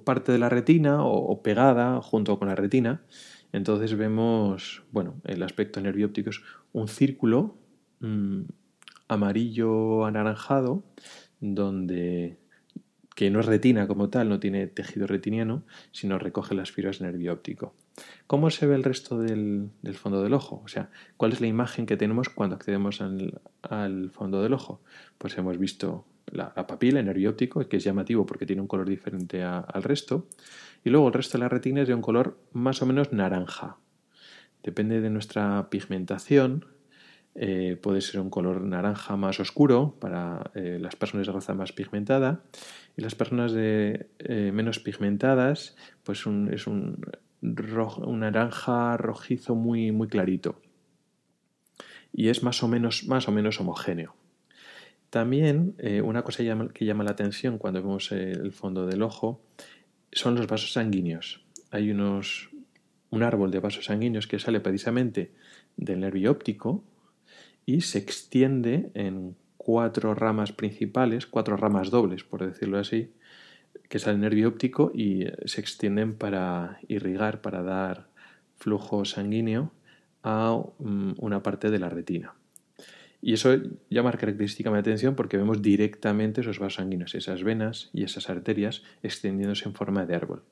parte 0.04 0.32
de 0.32 0.40
la 0.40 0.50
retina 0.50 1.04
o, 1.04 1.42
pegada 1.42 2.02
junto 2.02 2.38
con 2.38 2.48
la 2.48 2.56
retina. 2.56 3.02
Entonces 3.54 3.96
vemos, 3.96 4.84
bueno, 4.92 5.16
el 5.26 5.44
aspecto 5.44 5.82
nervio 5.82 6.08
óptico 6.08 6.30
es 6.30 6.42
un 6.74 6.88
círculo 6.88 7.56
mm, 8.00 8.44
amarillo 9.08 10.06
anaranjado 10.06 10.84
donde 11.40 12.38
que 13.16 13.30
no 13.30 13.40
es 13.42 13.46
retina 13.46 13.88
como 13.88 14.10
tal, 14.10 14.30
no 14.30 14.40
tiene 14.40 14.68
tejido 14.68 15.06
retiniano, 15.06 15.64
sino 15.92 16.18
recoge 16.18 16.56
las 16.56 16.72
fibras 16.72 17.02
nervio 17.02 17.34
óptico. 17.34 17.74
¿Cómo 18.26 18.50
se 18.50 18.66
ve 18.66 18.76
el 18.76 18.84
resto 18.84 19.20
del, 19.20 19.70
fondo 19.94 20.24
del 20.24 20.34
ojo? 20.34 20.62
O 20.64 20.68
sea, 20.68 20.90
¿cuál 21.18 21.34
es 21.34 21.42
la 21.42 21.48
imagen 21.48 21.86
que 21.86 21.98
tenemos 21.98 22.30
cuando 22.30 22.56
accedemos 22.56 23.02
al, 23.02 24.10
fondo 24.12 24.42
del 24.42 24.54
ojo? 24.54 24.82
Pues 25.18 25.38
hemos 25.38 25.58
visto 25.58 26.06
la, 26.32 26.54
papila, 26.54 27.00
el 27.00 27.06
nervio 27.06 27.30
óptico, 27.32 27.68
que 27.68 27.78
es 27.78 27.84
llamativo 27.84 28.26
porque 28.26 28.46
tiene 28.46 28.62
un 28.62 28.68
color 28.68 28.88
diferente 28.88 29.44
al 29.44 29.84
resto, 29.84 30.28
y 30.84 30.90
luego 30.90 31.08
el 31.08 31.14
resto 31.14 31.38
de 31.38 31.44
la 31.44 31.50
retina 31.50 31.82
es 31.82 31.88
de 31.88 31.94
un 31.94 32.02
color 32.02 32.40
más 32.54 32.82
o 32.82 32.86
menos 32.86 33.12
naranja. 33.14 33.78
Depende 34.64 35.02
de 35.02 35.10
nuestra 35.10 35.70
pigmentación, 35.70 36.66
eh, 37.34 37.80
puede 37.82 38.02
ser 38.02 38.20
un 38.20 38.30
color 38.30 38.62
naranja 38.62 39.16
más 39.16 39.40
oscuro 39.40 39.96
para 40.00 40.52
eh, 40.54 40.80
las 40.82 40.98
personas 40.98 41.28
de 41.28 41.34
raza 41.34 41.54
más 41.54 41.72
pigmentada 41.72 42.44
y 42.98 43.02
las 43.02 43.16
personas 43.16 43.54
de, 43.54 44.10
eh, 44.20 44.52
menos 44.54 44.80
pigmentadas 44.80 45.78
pues 46.04 46.20
es 46.20 46.68
un, 46.68 47.06
un 47.42 48.20
naranja 48.20 48.98
rojizo 48.98 49.56
muy, 49.56 49.94
muy 49.94 50.10
clarito 50.10 50.62
y 52.12 52.28
es 52.28 52.44
más 52.44 52.62
o 52.64 52.68
menos, 52.68 53.08
más 53.08 53.30
o 53.30 53.32
menos 53.32 53.62
homogéneo. 53.62 54.14
También 55.10 55.76
una 56.06 56.24
cosa 56.24 56.44
que 56.74 56.86
llama 56.86 57.04
la 57.04 57.12
atención 57.12 57.58
cuando 57.58 57.82
vemos 57.82 58.14
el 58.14 58.54
fondo 58.54 58.86
del 58.86 59.02
ojo 59.02 59.42
son 60.12 60.36
los 60.36 60.48
vasos 60.48 60.74
sanguíneos. 60.74 61.44
Hay 61.70 61.92
unos, 61.92 62.50
un 63.10 63.24
árbol 63.24 63.52
de 63.52 63.60
vasos 63.60 63.86
sanguíneos 63.86 64.28
que 64.28 64.40
sale 64.40 64.60
precisamente 64.60 65.32
del 65.78 66.02
nervio 66.02 66.32
óptico, 66.32 66.84
y 67.66 67.82
se 67.82 68.00
extiende 68.00 68.92
en 68.94 69.36
cuatro 69.58 70.16
ramas 70.16 70.52
principales, 70.52 71.28
cuatro 71.28 71.56
ramas 71.58 71.92
dobles, 71.92 72.24
por 72.24 72.46
decirlo 72.46 72.80
así, 72.80 73.14
que 73.88 73.98
es 73.98 74.08
el 74.08 74.20
nervio 74.20 74.48
óptico 74.48 74.92
y 74.94 75.26
se 75.46 75.62
extienden 75.62 76.16
para 76.16 76.80
irrigar, 76.88 77.42
para 77.42 77.62
dar 77.62 78.08
flujo 78.58 79.06
sanguíneo 79.06 79.72
a 80.24 80.62
mm, 80.80 81.14
una 81.18 81.44
parte 81.44 81.70
de 81.70 81.80
la 81.80 81.90
retina. 81.90 82.34
Y 83.22 83.34
eso 83.34 83.56
llama 83.90 84.12
característicamente 84.14 84.90
la 84.90 84.94
atención 84.94 85.16
porque 85.16 85.38
vemos 85.38 85.62
directamente 85.62 86.42
esos 86.42 86.60
vasos 86.60 86.76
sanguíneos, 86.76 87.14
esas 87.14 87.44
venas 87.44 87.90
y 87.94 88.04
esas 88.04 88.30
arterias 88.30 88.84
extendiéndose 89.04 89.68
en 89.68 89.76
forma 89.76 90.06
de 90.06 90.16
árbol. 90.16 90.44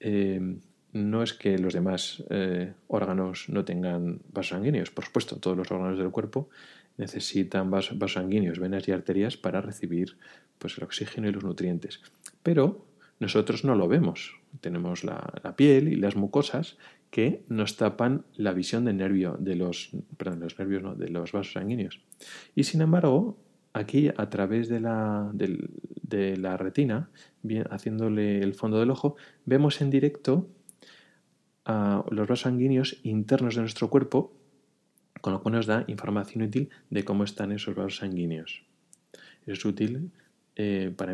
Eh, 0.00 0.58
no 0.92 1.22
es 1.22 1.32
que 1.32 1.58
los 1.58 1.74
demás 1.74 2.24
eh, 2.30 2.72
órganos 2.88 3.48
no 3.48 3.64
tengan 3.64 4.20
vasos 4.32 4.50
sanguíneos. 4.50 4.90
Por 4.90 5.04
supuesto, 5.04 5.36
todos 5.36 5.56
los 5.56 5.70
órganos 5.70 5.98
del 5.98 6.10
cuerpo 6.10 6.48
necesitan 6.96 7.70
vasos, 7.70 8.12
sanguíneos, 8.12 8.58
venas 8.58 8.88
y 8.88 8.92
arterias 8.92 9.36
para 9.36 9.60
recibir 9.60 10.16
pues, 10.58 10.78
el 10.78 10.84
oxígeno 10.84 11.28
y 11.28 11.32
los 11.32 11.44
nutrientes. 11.44 12.00
Pero 12.42 12.86
nosotros 13.20 13.64
no 13.64 13.74
lo 13.74 13.88
vemos. 13.88 14.40
Tenemos 14.60 15.04
la, 15.04 15.54
piel 15.56 15.88
y 15.88 15.96
las 15.96 16.16
mucosas 16.16 16.78
que 17.16 17.46
nos 17.48 17.78
tapan 17.78 18.26
la 18.36 18.52
visión 18.52 18.84
del 18.84 18.98
nervio, 18.98 19.38
de 19.40 19.56
los, 19.56 19.88
perdón, 20.18 20.40
los 20.40 20.58
nervios 20.58 20.82
no, 20.82 20.94
de 20.94 21.08
los 21.08 21.32
vasos 21.32 21.54
sanguíneos. 21.54 22.02
Y 22.54 22.64
sin 22.64 22.82
embargo, 22.82 23.38
aquí 23.72 24.10
a 24.14 24.28
través 24.28 24.68
de 24.68 24.80
la, 24.80 25.30
de 25.32 26.36
la 26.36 26.58
retina, 26.58 27.08
bien, 27.40 27.64
haciéndole 27.70 28.42
el 28.42 28.52
fondo 28.52 28.78
del 28.78 28.90
ojo, 28.90 29.16
vemos 29.46 29.80
en 29.80 29.88
directo 29.88 30.50
a 31.64 32.04
los 32.10 32.28
vasos 32.28 32.42
sanguíneos 32.42 33.00
internos 33.02 33.54
de 33.54 33.62
nuestro 33.62 33.88
cuerpo, 33.88 34.34
con 35.22 35.32
lo 35.32 35.42
cual 35.42 35.54
nos 35.54 35.64
da 35.64 35.86
información 35.86 36.44
útil 36.44 36.68
de 36.90 37.02
cómo 37.06 37.24
están 37.24 37.50
esos 37.50 37.74
vasos 37.74 37.96
sanguíneos. 37.96 38.62
Es 39.46 39.64
útil 39.64 40.10
eh, 40.56 40.92
para, 40.96 41.12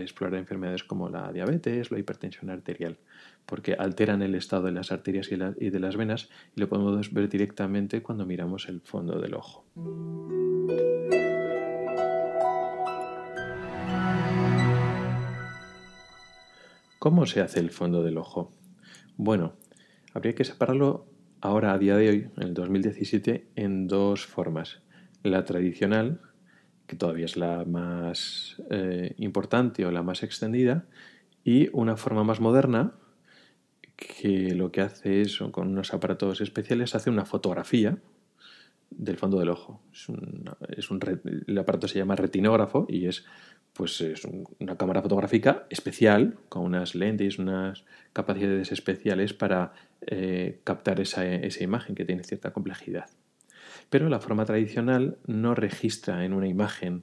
explorar 0.00 0.38
enfermedades 0.38 0.84
como 0.84 1.08
la 1.08 1.32
diabetes, 1.32 1.90
la 1.90 1.98
hipertensión 1.98 2.50
arterial, 2.50 2.98
porque 3.46 3.74
alteran 3.74 4.22
el 4.22 4.34
estado 4.34 4.64
de 4.64 4.72
las 4.72 4.92
arterias 4.92 5.30
y, 5.30 5.34
y 5.64 5.70
de 5.70 5.80
las 5.80 5.96
venas 5.96 6.28
y 6.54 6.60
lo 6.60 6.68
podemos 6.68 7.12
ver 7.12 7.28
directamente 7.28 8.02
cuando 8.02 8.26
miramos 8.26 8.68
el 8.68 8.80
fondo 8.80 9.20
del 9.20 9.34
ojo. 9.34 9.64
¿Cómo 16.98 17.26
se 17.26 17.40
hace 17.40 17.58
el 17.58 17.70
fondo 17.70 18.04
del 18.04 18.18
ojo? 18.18 18.52
Bueno, 19.16 19.54
Habría 20.14 20.34
que 20.34 20.44
separarlo 20.44 21.06
ahora, 21.40 21.72
a 21.72 21.78
día 21.78 21.96
de 21.96 22.08
hoy, 22.08 22.26
en 22.36 22.42
el 22.42 22.54
2017, 22.54 23.46
en 23.56 23.88
dos 23.88 24.26
formas. 24.26 24.82
La 25.22 25.44
tradicional, 25.44 26.20
que 26.86 26.96
todavía 26.96 27.24
es 27.24 27.36
la 27.36 27.64
más 27.64 28.60
eh, 28.70 29.14
importante 29.18 29.86
o 29.86 29.90
la 29.90 30.02
más 30.02 30.22
extendida, 30.22 30.86
y 31.44 31.68
una 31.72 31.96
forma 31.96 32.24
más 32.24 32.40
moderna, 32.40 32.94
que 33.96 34.54
lo 34.54 34.72
que 34.72 34.80
hace 34.80 35.22
es, 35.22 35.38
con 35.50 35.68
unos 35.68 35.94
aparatos 35.94 36.40
especiales, 36.40 36.94
hace 36.94 37.10
una 37.10 37.24
fotografía 37.24 37.98
del 38.90 39.16
fondo 39.16 39.38
del 39.38 39.48
ojo. 39.48 39.80
Es 39.92 40.88
el 41.46 41.58
aparato 41.58 41.88
se 41.88 41.98
llama 41.98 42.16
retinógrafo 42.16 42.86
y 42.88 43.06
es 43.06 43.24
pues 43.72 44.00
es 44.02 44.22
una 44.58 44.76
cámara 44.76 45.00
fotográfica 45.00 45.66
especial 45.70 46.36
con 46.48 46.62
unas 46.62 46.94
lentes, 46.94 47.38
unas 47.38 47.84
capacidades 48.12 48.70
especiales 48.70 49.32
para 49.32 49.72
eh, 50.06 50.60
captar 50.64 51.00
esa, 51.00 51.24
imagen 51.60 51.94
que 51.94 52.04
tiene 52.04 52.22
cierta 52.22 52.52
complejidad. 52.52 53.06
Pero 53.92 54.08
la 54.08 54.20
forma 54.20 54.46
tradicional 54.46 55.18
no 55.26 55.54
registra 55.54 56.24
en 56.24 56.32
una 56.32 56.48
imagen 56.48 57.02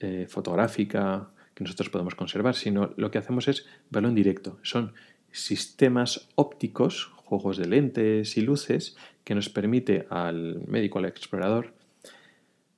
eh, 0.00 0.24
fotográfica 0.26 1.28
que 1.52 1.62
nosotros 1.62 1.90
podemos 1.90 2.14
conservar, 2.14 2.54
sino 2.54 2.94
lo 2.96 3.10
que 3.10 3.18
hacemos 3.18 3.48
es 3.48 3.66
verlo 3.90 4.08
en 4.08 4.14
directo. 4.14 4.58
Son 4.62 4.94
sistemas 5.30 6.30
ópticos, 6.34 7.12
juegos 7.16 7.58
de 7.58 7.66
lentes 7.66 8.38
y 8.38 8.40
luces, 8.40 8.96
que 9.24 9.34
nos 9.34 9.50
permite 9.50 10.06
al 10.08 10.66
médico, 10.66 11.00
al 11.00 11.04
explorador, 11.04 11.74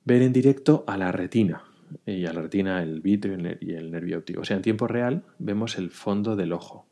ver 0.03 0.21
en 0.21 0.33
directo 0.33 0.83
a 0.85 0.97
la 0.97 1.13
retina, 1.13 1.63
y 2.05 2.25
a 2.25 2.33
la 2.33 2.41
retina 2.41 2.83
el 2.83 2.99
vitrio 2.99 3.37
y 3.61 3.71
el 3.71 3.89
nervio 3.89 4.17
óptico. 4.17 4.41
O 4.41 4.43
sea, 4.43 4.57
en 4.57 4.63
tiempo 4.63 4.85
real 4.85 5.23
vemos 5.37 5.77
el 5.77 5.91
fondo 5.91 6.35
del 6.35 6.51
ojo. 6.51 6.87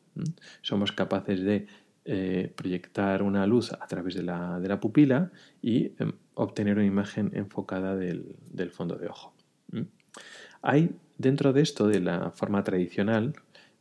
Somos 0.62 0.94
capaces 0.94 1.42
de 1.42 1.68
eh, 2.06 2.54
proyectar 2.56 3.22
una 3.22 3.46
luz 3.46 3.74
a 3.74 3.86
través 3.86 4.16
de 4.16 4.24
la, 4.24 4.62
de 4.62 4.70
la 4.70 4.80
pupila 4.80 5.30
y 5.62 5.92
em, 6.00 6.14
obtener 6.38 6.76
una 6.76 6.86
imagen 6.86 7.32
enfocada 7.34 7.96
del, 7.96 8.36
fondo 8.72 8.96
de 8.96 9.08
ojo. 9.08 9.34
Hay 10.62 10.96
dentro 11.18 11.54
de 11.54 11.62
esto, 11.62 11.88
de 11.88 12.00
la 12.00 12.32
forma 12.32 12.64
tradicional, 12.64 13.34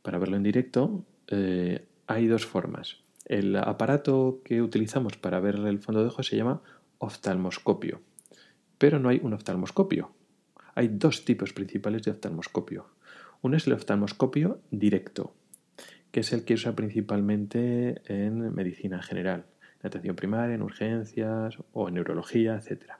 para 0.02 0.18
verlo 0.18 0.36
en 0.36 0.42
directo, 0.42 1.04
eh, 1.28 1.86
hay 2.06 2.26
dos 2.26 2.46
formas. 2.46 2.98
El 3.24 3.56
aparato 3.56 4.40
que 4.44 4.62
utilizamos 4.62 5.16
para 5.16 5.40
ver 5.40 5.56
el 5.56 5.80
fondo 5.80 6.00
de 6.00 6.08
ojo 6.08 6.22
se 6.22 6.36
llama 6.36 6.62
oftalmoscopio, 6.98 8.00
pero 8.78 8.98
no 8.98 9.08
hay 9.08 9.20
un 9.22 9.34
oftalmoscopio, 9.34 10.12
hay 10.74 10.88
dos 10.88 11.24
tipos 11.24 11.52
principales 11.52 12.02
de 12.04 12.12
oftalmoscopio. 12.12 12.86
Uno 13.42 13.56
es 13.56 13.66
el 13.66 13.74
oftalmoscopio 13.74 14.60
directo, 14.70 15.34
que 16.10 16.20
es 16.20 16.32
el 16.32 16.44
que 16.44 16.54
usa 16.54 16.74
principalmente 16.74 18.00
en 18.06 18.54
medicina 18.54 19.02
general, 19.02 19.44
en 19.80 19.86
atención 19.86 20.16
primaria, 20.16 20.54
en 20.54 20.62
urgencias 20.62 21.58
o 21.72 21.88
en 21.88 21.94
neurología, 21.94 22.56
etc. 22.56 22.92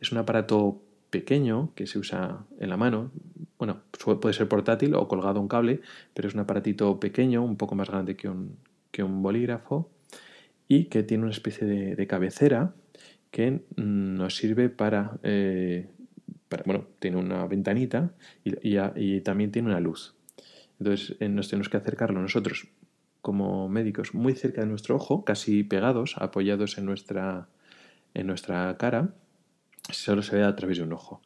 Es 0.00 0.12
un 0.12 0.18
aparato 0.18 0.82
pequeño 1.10 1.72
que 1.74 1.86
se 1.86 1.98
usa 1.98 2.44
en 2.58 2.68
la 2.68 2.76
mano, 2.76 3.12
bueno, 3.58 3.82
puede 4.20 4.34
ser 4.34 4.48
portátil 4.48 4.94
o 4.94 5.06
colgado 5.06 5.38
a 5.38 5.42
un 5.42 5.48
cable, 5.48 5.80
pero 6.12 6.28
es 6.28 6.34
un 6.34 6.40
aparatito 6.40 6.98
pequeño, 6.98 7.42
un 7.44 7.56
poco 7.56 7.74
más 7.74 7.88
grande 7.88 8.16
que 8.16 8.28
un, 8.28 8.56
que 8.90 9.02
un 9.02 9.22
bolígrafo 9.22 9.90
y 10.66 10.86
que 10.86 11.02
tiene 11.02 11.22
una 11.22 11.32
especie 11.32 11.66
de, 11.66 12.06
cabecera 12.06 12.74
que 13.30 13.62
nos 13.76 14.36
sirve 14.36 14.68
para 14.68 15.18
eh, 15.22 15.88
bueno, 16.64 16.86
tiene 16.98 17.16
una 17.16 17.46
ventanita 17.46 18.12
y, 18.44 19.20
también 19.20 19.50
tiene 19.50 19.68
una 19.68 19.80
luz. 19.80 20.14
Entonces 20.78 21.16
eh, 21.20 21.28
nos 21.28 21.48
tenemos 21.48 21.68
que 21.68 21.76
acercarlo 21.76 22.20
nosotros 22.20 22.68
como 23.24 23.70
médicos 23.70 24.12
muy 24.12 24.34
cerca 24.34 24.60
de 24.60 24.66
nuestro 24.66 24.96
ojo, 24.96 25.24
casi 25.24 25.64
pegados, 25.64 26.16
apoyados 26.18 26.76
en 26.76 26.84
nuestra, 26.84 27.48
en 28.12 28.26
nuestra 28.26 28.76
cara, 28.76 29.14
solo 29.90 30.20
se 30.20 30.36
ve 30.36 30.44
a 30.44 30.54
través 30.54 30.76
de 30.76 30.84
un 30.84 30.92
ojo. 30.92 31.22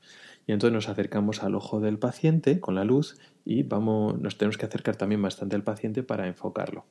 Y 0.47 0.52
entonces 0.52 0.73
nos 0.73 0.88
acercamos 0.88 1.43
al 1.43 1.57
ojo 1.57 1.81
del 1.81 1.99
paciente 1.99 2.61
con 2.61 2.76
la 2.76 2.85
luz 2.85 3.19
y 3.45 3.64
vamos, 3.64 4.17
nos 4.21 4.38
tenemos 4.38 4.57
que 4.57 4.67
acercar 4.67 4.95
también 4.95 5.21
bastante 5.21 5.57
al 5.57 5.64
paciente 5.64 6.05
para 6.05 6.28
enfocarlo. 6.28 6.87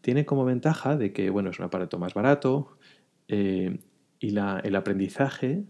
Tiene 0.00 0.24
como 0.24 0.44
ventaja 0.44 0.96
de 0.96 1.12
que 1.12 1.28
bueno, 1.30 1.50
es 1.50 1.58
un 1.58 1.64
aparato 1.64 1.98
más 1.98 2.14
barato 2.14 2.78
eh, 3.26 3.80
y 4.20 4.28
el 4.28 4.76
aprendizaje 4.76 5.64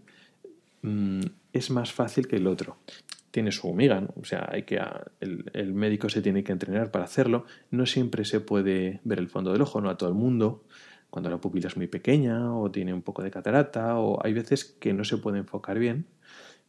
mm, 0.83 1.21
es 1.51 1.71
más 1.71 1.91
fácil 1.91 2.27
que 2.27 2.35
el 2.35 2.45
otro. 2.45 2.77
Tiene 3.31 3.51
su 3.51 3.73
miga, 3.73 4.07
o 4.19 4.25
sea, 4.25 4.49
hay 4.51 4.63
que, 4.63 4.81
el, 5.21 5.49
el, 5.53 5.73
médico 5.73 6.09
se 6.09 6.21
tiene 6.21 6.43
que 6.43 6.51
entrenar 6.51 6.91
para 6.91 7.05
hacerlo. 7.05 7.45
No 7.69 7.85
siempre 7.85 8.25
se 8.25 8.41
puede 8.41 8.99
ver 9.03 9.19
el 9.19 9.29
fondo 9.29 9.53
del 9.53 9.61
ojo, 9.61 9.79
no 9.81 9.89
a 9.89 9.97
todo 9.97 10.09
el 10.09 10.15
mundo. 10.15 10.65
Cuando 11.09 11.29
la 11.29 11.39
pupila 11.39 11.67
es 11.67 11.77
muy 11.77 11.87
pequeña 11.87 12.53
o 12.55 12.71
tiene 12.71 12.93
un 12.93 13.01
poco 13.01 13.23
de 13.23 13.31
catarata 13.31 13.97
o 13.97 14.23
hay 14.25 14.33
veces 14.33 14.65
que 14.65 14.93
no 14.93 15.03
se 15.03 15.17
puede 15.17 15.39
enfocar 15.39 15.79
bien 15.79 16.07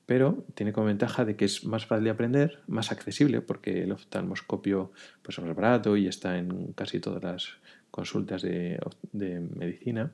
pero 0.07 0.45
tiene 0.54 0.73
como 0.73 0.88
ventaja 0.88 1.25
de 1.25 1.37
que 1.37 1.45
es 1.45 1.64
más 1.64 1.87
fácil 1.87 2.04
de 2.04 2.11
aprender, 2.11 2.59
más 2.66 2.90
accesible, 2.92 3.40
porque 3.40 3.85
el 3.85 3.92
oftalmoscopio 3.92 4.92
pues, 5.23 5.38
es 5.38 5.45
más 5.45 5.54
barato 5.54 5.97
y 5.97 6.07
está 6.07 6.38
en 6.38 6.73
casi 6.73 7.00
todas 7.00 7.23
las 7.23 7.57
consultas 7.90 8.42
de, 8.42 8.78
medicina, 9.54 10.12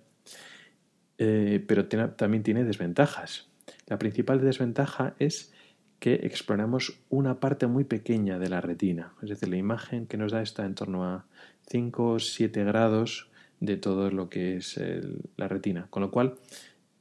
eh, 1.16 1.64
pero 1.66 1.86
también 1.86 2.42
tiene 2.42 2.64
desventajas. 2.64 3.48
La 3.86 3.98
principal 3.98 4.40
desventaja 4.40 5.14
es 5.18 5.52
que 5.98 6.14
exploramos 6.14 7.00
una 7.08 7.40
parte 7.40 7.66
muy 7.66 7.84
pequeña 7.84 8.38
de 8.38 8.48
la 8.48 8.60
retina, 8.60 9.12
es 9.22 9.30
decir, 9.30 9.48
la 9.48 9.56
imagen 9.56 10.06
que 10.06 10.16
nos 10.16 10.32
da 10.32 10.42
está 10.42 10.64
en 10.64 10.74
torno 10.74 11.04
a 11.04 11.26
5 11.68 12.10
o 12.10 12.18
7 12.18 12.64
grados 12.64 13.30
de 13.60 13.76
todo 13.76 14.10
lo 14.10 14.28
que 14.28 14.56
es 14.56 14.80
la 15.36 15.48
retina, 15.48 15.88
con 15.90 16.02
lo 16.02 16.10
cual 16.10 16.36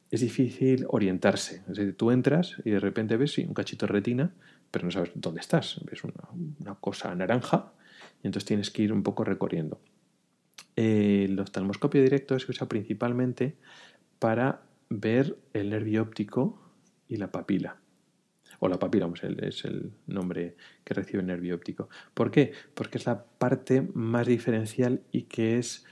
es 0.09 0.21
difícil 0.21 0.85
orientarse. 0.89 1.63
Es 1.69 1.77
decir, 1.77 1.97
tú 1.97 2.11
entras 2.11 2.55
y 2.63 2.71
de 2.71 2.79
repente 2.79 3.17
ves 3.17 3.37
un 3.39 3.53
cachito 3.53 3.85
de 3.85 3.93
retina, 3.93 4.31
pero 4.71 4.85
no 4.85 4.91
sabes 4.91 5.11
dónde 5.15 5.41
estás. 5.41 5.79
Ves 5.89 6.03
una, 6.03 6.75
cosa 6.75 7.13
naranja 7.15 7.73
y 8.23 8.27
entonces 8.27 8.45
tienes 8.45 8.71
que 8.71 8.83
ir 8.83 8.93
un 8.93 9.03
poco 9.03 9.23
recorriendo. 9.23 9.79
El 10.75 11.39
oftalmoscopio 11.39 12.01
directo 12.01 12.37
se 12.39 12.51
usa 12.51 12.67
principalmente 12.67 13.55
para 14.19 14.61
ver 14.89 15.37
el 15.53 15.71
nervio 15.71 16.03
óptico 16.03 16.61
y 17.07 17.17
la 17.17 17.31
papila. 17.31 17.77
O 18.59 18.67
la 18.67 18.79
papila, 18.79 19.09
es 19.41 19.65
el 19.65 19.91
nombre 20.07 20.55
que 20.83 20.93
recibe 20.93 21.19
el 21.19 21.27
nervio 21.27 21.55
óptico. 21.55 21.89
¿Por 22.13 22.31
qué? 22.31 22.53
Porque 22.73 22.97
es 22.97 23.05
la 23.05 23.23
parte 23.23 23.87
más 23.93 24.25
diferencial 24.25 25.01
y 25.11 25.23
que 25.23 25.57
es 25.57 25.85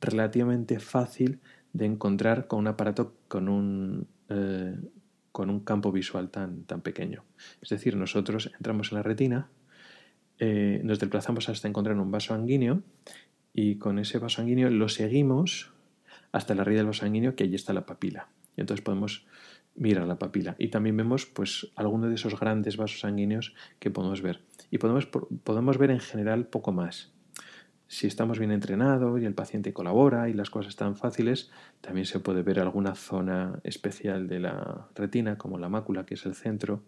relativamente 0.00 0.80
fácil 0.80 1.40
de 1.72 1.86
encontrar 1.86 2.46
con 2.46 2.60
un 2.60 2.66
aparato 2.68 3.14
con 3.28 3.48
un, 3.48 4.06
eh, 4.28 4.76
con 5.32 5.50
un 5.50 5.60
campo 5.60 5.92
visual 5.92 6.30
tan, 6.30 6.64
tan 6.64 6.80
pequeño. 6.80 7.24
Es 7.62 7.68
decir, 7.68 7.96
nosotros 7.96 8.50
entramos 8.56 8.92
en 8.92 8.96
la 8.96 9.02
retina, 9.02 9.48
eh, 10.38 10.80
nos 10.84 10.98
desplazamos 10.98 11.48
hasta 11.48 11.68
encontrar 11.68 11.96
un 11.98 12.10
vaso 12.10 12.34
sanguíneo 12.34 12.82
y 13.52 13.76
con 13.76 13.98
ese 13.98 14.18
vaso 14.18 14.36
sanguíneo 14.36 14.70
lo 14.70 14.88
seguimos 14.88 15.72
hasta 16.32 16.54
la 16.54 16.64
raíz 16.64 16.78
del 16.78 16.86
vaso 16.86 17.00
sanguíneo, 17.00 17.34
que 17.34 17.44
allí 17.44 17.54
está 17.54 17.72
la 17.72 17.86
papila. 17.86 18.28
Y 18.56 18.60
entonces 18.60 18.82
podemos 18.82 19.26
mirar 19.74 20.06
la 20.06 20.18
papila. 20.18 20.56
Y 20.58 20.68
también 20.68 20.96
vemos 20.96 21.26
pues 21.26 21.70
algunos 21.76 22.08
de 22.08 22.16
esos 22.16 22.38
grandes 22.38 22.76
vasos 22.76 23.00
sanguíneos 23.00 23.54
que 23.78 23.90
podemos 23.90 24.22
ver. 24.22 24.42
Y 24.70 24.78
podemos, 24.78 25.06
podemos 25.06 25.78
ver 25.78 25.90
en 25.90 26.00
general 26.00 26.46
poco 26.46 26.72
más. 26.72 27.12
Si 27.86 28.06
estamos 28.06 28.38
bien 28.38 28.52
entrenados 28.52 29.20
y 29.20 29.24
el 29.24 29.34
paciente 29.34 29.72
colabora 29.72 30.28
y 30.28 30.32
las 30.32 30.48
cosas 30.48 30.70
están 30.70 30.94
fáciles, 30.94 31.50
también 31.80 32.06
se 32.06 32.20
puede 32.20 32.42
ver 32.42 32.60
alguna 32.60 32.94
zona 32.94 33.58
especial 33.64 34.28
de 34.28 34.38
la 34.38 34.88
retina, 34.94 35.36
como 35.36 35.58
la 35.58 35.68
mácula, 35.68 36.06
que 36.06 36.14
es 36.14 36.24
el 36.24 36.36
centro, 36.36 36.84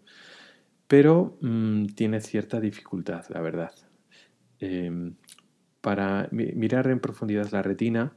pero 0.87 1.37
mm, 1.41 1.87
tiene 1.87 2.21
cierta 2.21 2.61
dificultad, 2.61 3.25
la 3.29 3.41
verdad. 3.41 3.73
Em, 4.59 5.15
para 5.81 6.29
mirar 6.31 6.87
en 6.87 7.01
profundidad 7.01 7.51
la 7.51 7.61
retina 7.61 8.15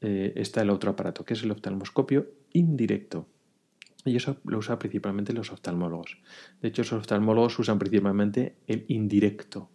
eh, 0.00 0.32
está 0.36 0.62
el 0.62 0.70
otro 0.70 0.92
aparato, 0.92 1.26
que 1.26 1.34
es 1.34 1.42
el 1.42 1.50
oftalmoscopio 1.50 2.28
indirecto. 2.54 3.28
Y 4.04 4.16
eso 4.16 4.36
lo 4.44 4.58
usan 4.58 4.78
principalmente 4.78 5.32
los 5.32 5.52
oftalmólogos. 5.52 6.18
De 6.60 6.68
hecho, 6.68 6.82
los 6.82 6.92
oftalmólogos 6.92 7.58
usan 7.58 7.78
principalmente 7.78 8.56
el 8.66 8.84
indirecto 8.88 9.70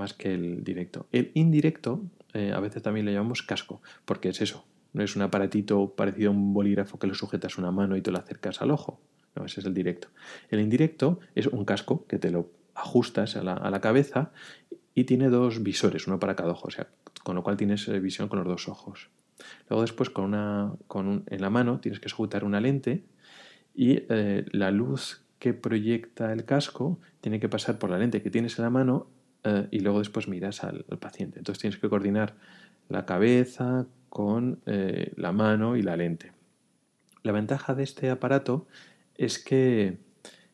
más 0.00 0.14
que 0.14 0.32
el 0.34 0.64
directo. 0.64 1.06
El 1.12 1.30
indirecto 1.34 2.02
eh, 2.32 2.52
a 2.54 2.60
veces 2.60 2.82
también 2.82 3.06
lo 3.06 3.12
llamamos 3.12 3.42
casco, 3.42 3.82
porque 4.04 4.30
es 4.30 4.40
eso, 4.40 4.64
no 4.92 5.04
es 5.04 5.14
un 5.14 5.22
aparatito 5.22 5.94
parecido 5.94 6.30
a 6.30 6.32
un 6.32 6.52
bolígrafo 6.52 6.98
que 6.98 7.06
lo 7.06 7.14
sujetas 7.14 7.56
a 7.56 7.60
una 7.60 7.70
mano 7.70 7.96
y 7.96 8.02
te 8.02 8.10
lo 8.10 8.18
acercas 8.18 8.62
al 8.62 8.70
ojo. 8.70 9.00
No, 9.36 9.44
ese 9.44 9.60
es 9.60 9.66
el 9.66 9.74
directo. 9.74 10.08
El 10.48 10.60
indirecto 10.60 11.20
es 11.34 11.46
un 11.46 11.64
casco 11.64 12.06
que 12.06 12.18
te 12.18 12.30
lo 12.30 12.50
ajustas 12.74 13.36
a 13.36 13.42
la, 13.42 13.80
cabeza 13.80 14.32
y 14.94 15.04
tiene 15.04 15.28
dos 15.28 15.62
visores, 15.62 16.06
uno 16.08 16.18
para 16.18 16.34
cada 16.34 16.50
ojo, 16.50 16.68
o 16.68 16.70
sea, 16.70 16.88
con 17.22 17.36
lo 17.36 17.42
cual 17.42 17.56
tienes 17.56 17.86
eh, 17.88 18.00
visión 18.00 18.28
con 18.28 18.38
los 18.40 18.48
dos 18.48 18.68
ojos. 18.68 19.10
Luego 19.68 19.82
después 19.82 20.10
con 20.10 20.24
una, 20.24 20.72
con 20.88 21.24
en 21.26 21.40
la 21.40 21.50
mano 21.50 21.78
tienes 21.80 22.00
que 22.00 22.08
sujetar 22.08 22.44
una 22.44 22.60
lente 22.60 23.04
y 23.80 24.04
eh, 24.10 24.44
la 24.52 24.70
luz 24.70 25.22
que 25.38 25.54
proyecta 25.54 26.34
el 26.34 26.44
casco 26.44 27.00
tiene 27.22 27.40
que 27.40 27.48
pasar 27.48 27.78
por 27.78 27.88
la 27.88 27.96
lente 27.96 28.20
que 28.20 28.28
tienes 28.28 28.58
en 28.58 28.64
la 28.64 28.70
mano 28.70 29.06
eh, 29.42 29.68
y 29.70 29.80
luego 29.80 30.00
después 30.00 30.28
miras 30.28 30.62
al, 30.64 30.84
paciente. 31.00 31.38
Entonces 31.38 31.62
tienes 31.62 31.80
que 31.80 31.88
coordinar 31.88 32.34
la 32.90 33.06
cabeza 33.06 33.86
con 34.10 34.60
eh, 34.66 35.14
la 35.16 35.32
mano 35.32 35.78
y 35.78 35.82
la 35.82 35.96
lente. 35.96 36.32
La 37.22 37.32
ventaja 37.32 37.74
de 37.74 37.84
este 37.84 38.10
aparato 38.10 38.66
es 39.16 39.38
que 39.38 39.96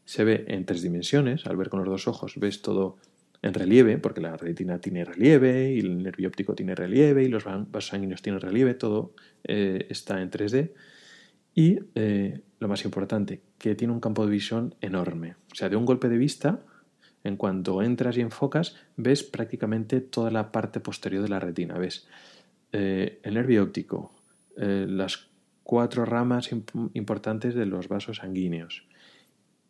se 0.04 0.22
ve 0.22 0.44
en 0.46 0.64
tres 0.64 0.82
dimensiones. 0.82 1.46
Al 1.46 1.56
ver 1.56 1.68
con 1.68 1.80
los 1.80 1.88
dos 1.88 2.06
ojos 2.06 2.34
ves 2.36 2.62
todo 2.62 2.96
en 3.42 3.54
relieve, 3.54 3.98
porque 3.98 4.20
la 4.20 4.36
retina 4.36 4.78
tiene 4.78 5.04
relieve 5.04 5.72
y 5.72 5.80
el 5.80 6.00
nervio 6.00 6.28
óptico 6.28 6.54
tiene 6.54 6.76
relieve 6.76 7.24
y 7.24 7.28
los 7.28 7.42
vasos 7.42 7.88
sanguíneos 7.88 8.22
tienen 8.22 8.40
relieve, 8.40 8.74
todo 8.74 9.14
está 9.42 10.22
en 10.22 10.30
3D. 10.30 10.70
Y 11.56 11.80
lo 12.60 12.68
más 12.68 12.84
importante, 12.84 13.40
que 13.58 13.74
tiene 13.74 13.92
un 13.92 14.00
campo 14.00 14.24
de 14.24 14.30
visión 14.30 14.74
enorme. 14.80 15.36
O 15.50 15.54
sea, 15.54 15.68
de 15.68 15.76
un 15.76 15.86
golpe 15.86 16.08
de 16.08 16.18
vista 16.18 16.60
en 17.24 17.36
cuanto 17.36 17.82
entras 17.82 18.16
y 18.16 18.20
enfocas, 18.20 18.76
ves 18.96 19.24
prácticamente 19.24 20.00
toda 20.00 20.30
la 20.30 20.52
parte 20.52 20.80
posterior 20.80 21.22
de 21.22 21.28
la 21.28 21.40
retina. 21.40 21.76
Ves 21.76 22.06
eh, 22.72 23.20
el 23.22 23.34
nervio 23.34 23.64
óptico, 23.64 24.14
eh, 24.56 24.86
las 24.88 25.28
cuatro 25.62 26.04
ramas 26.04 26.50
importantes 26.94 27.54
de 27.54 27.66
los 27.66 27.88
vasos 27.88 28.18
sanguíneos 28.18 28.86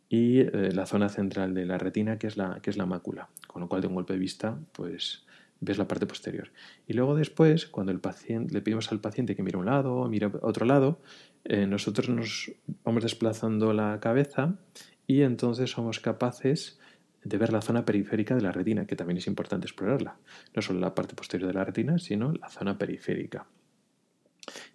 y 0.08 0.40
eh, 0.40 0.70
la 0.72 0.86
zona 0.86 1.08
central 1.08 1.54
de 1.54 1.64
la 1.64 1.78
retina, 1.78 2.18
que 2.18 2.26
es 2.26 2.36
la, 2.36 2.60
que 2.60 2.70
es 2.70 2.76
la 2.76 2.86
mácula. 2.86 3.30
Con 3.46 3.62
lo 3.62 3.68
cual, 3.68 3.80
de 3.80 3.88
un 3.88 3.94
golpe 3.94 4.12
de 4.12 4.18
vista, 4.18 4.58
pues 4.72 5.24
ves 5.60 5.78
la 5.78 5.88
parte 5.88 6.06
posterior. 6.06 6.50
Y 6.86 6.92
luego 6.92 7.14
después, 7.14 7.66
cuando 7.66 7.90
el 7.90 8.00
paciente, 8.00 8.52
le 8.52 8.60
pedimos 8.60 8.92
al 8.92 9.00
paciente 9.00 9.34
que 9.34 9.42
mire 9.42 9.56
un 9.56 9.66
lado 9.66 10.06
mire 10.08 10.30
otro 10.42 10.66
lado, 10.66 11.00
nosotros 11.48 12.08
nos 12.08 12.50
vamos 12.84 13.02
desplazando 13.02 13.72
la 13.72 14.00
cabeza 14.00 14.58
y 15.06 15.22
entonces 15.22 15.70
somos 15.70 16.00
capaces 16.00 16.78
de 17.22 17.38
ver 17.38 17.52
la 17.52 17.60
zona 17.60 17.84
periférica 17.84 18.34
de 18.34 18.42
la 18.42 18.52
retina, 18.52 18.86
que 18.86 18.96
también 18.96 19.18
es 19.18 19.26
importante 19.26 19.66
explorarla. 19.66 20.16
No 20.54 20.62
solo 20.62 20.80
la 20.80 20.94
parte 20.94 21.14
posterior 21.14 21.48
de 21.48 21.54
la 21.54 21.64
retina, 21.64 21.98
sino 21.98 22.32
la 22.32 22.48
zona 22.48 22.78
periférica. 22.78 23.46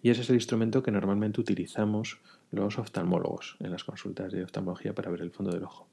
Y 0.02 0.10
ese 0.10 0.20
es 0.20 0.28
el 0.28 0.36
instrumento 0.36 0.82
que 0.82 0.90
normalmente 0.90 1.40
utilizamos 1.40 2.20
los 2.50 2.78
oftalmólogos 2.78 3.56
en 3.60 3.70
las 3.70 3.84
consultas 3.84 4.32
de 4.32 4.44
oftalmología 4.44 4.94
para 4.94 5.10
ver 5.10 5.22
el 5.22 5.30
fondo 5.30 5.50
del 5.52 5.64
ojo. 5.64 5.88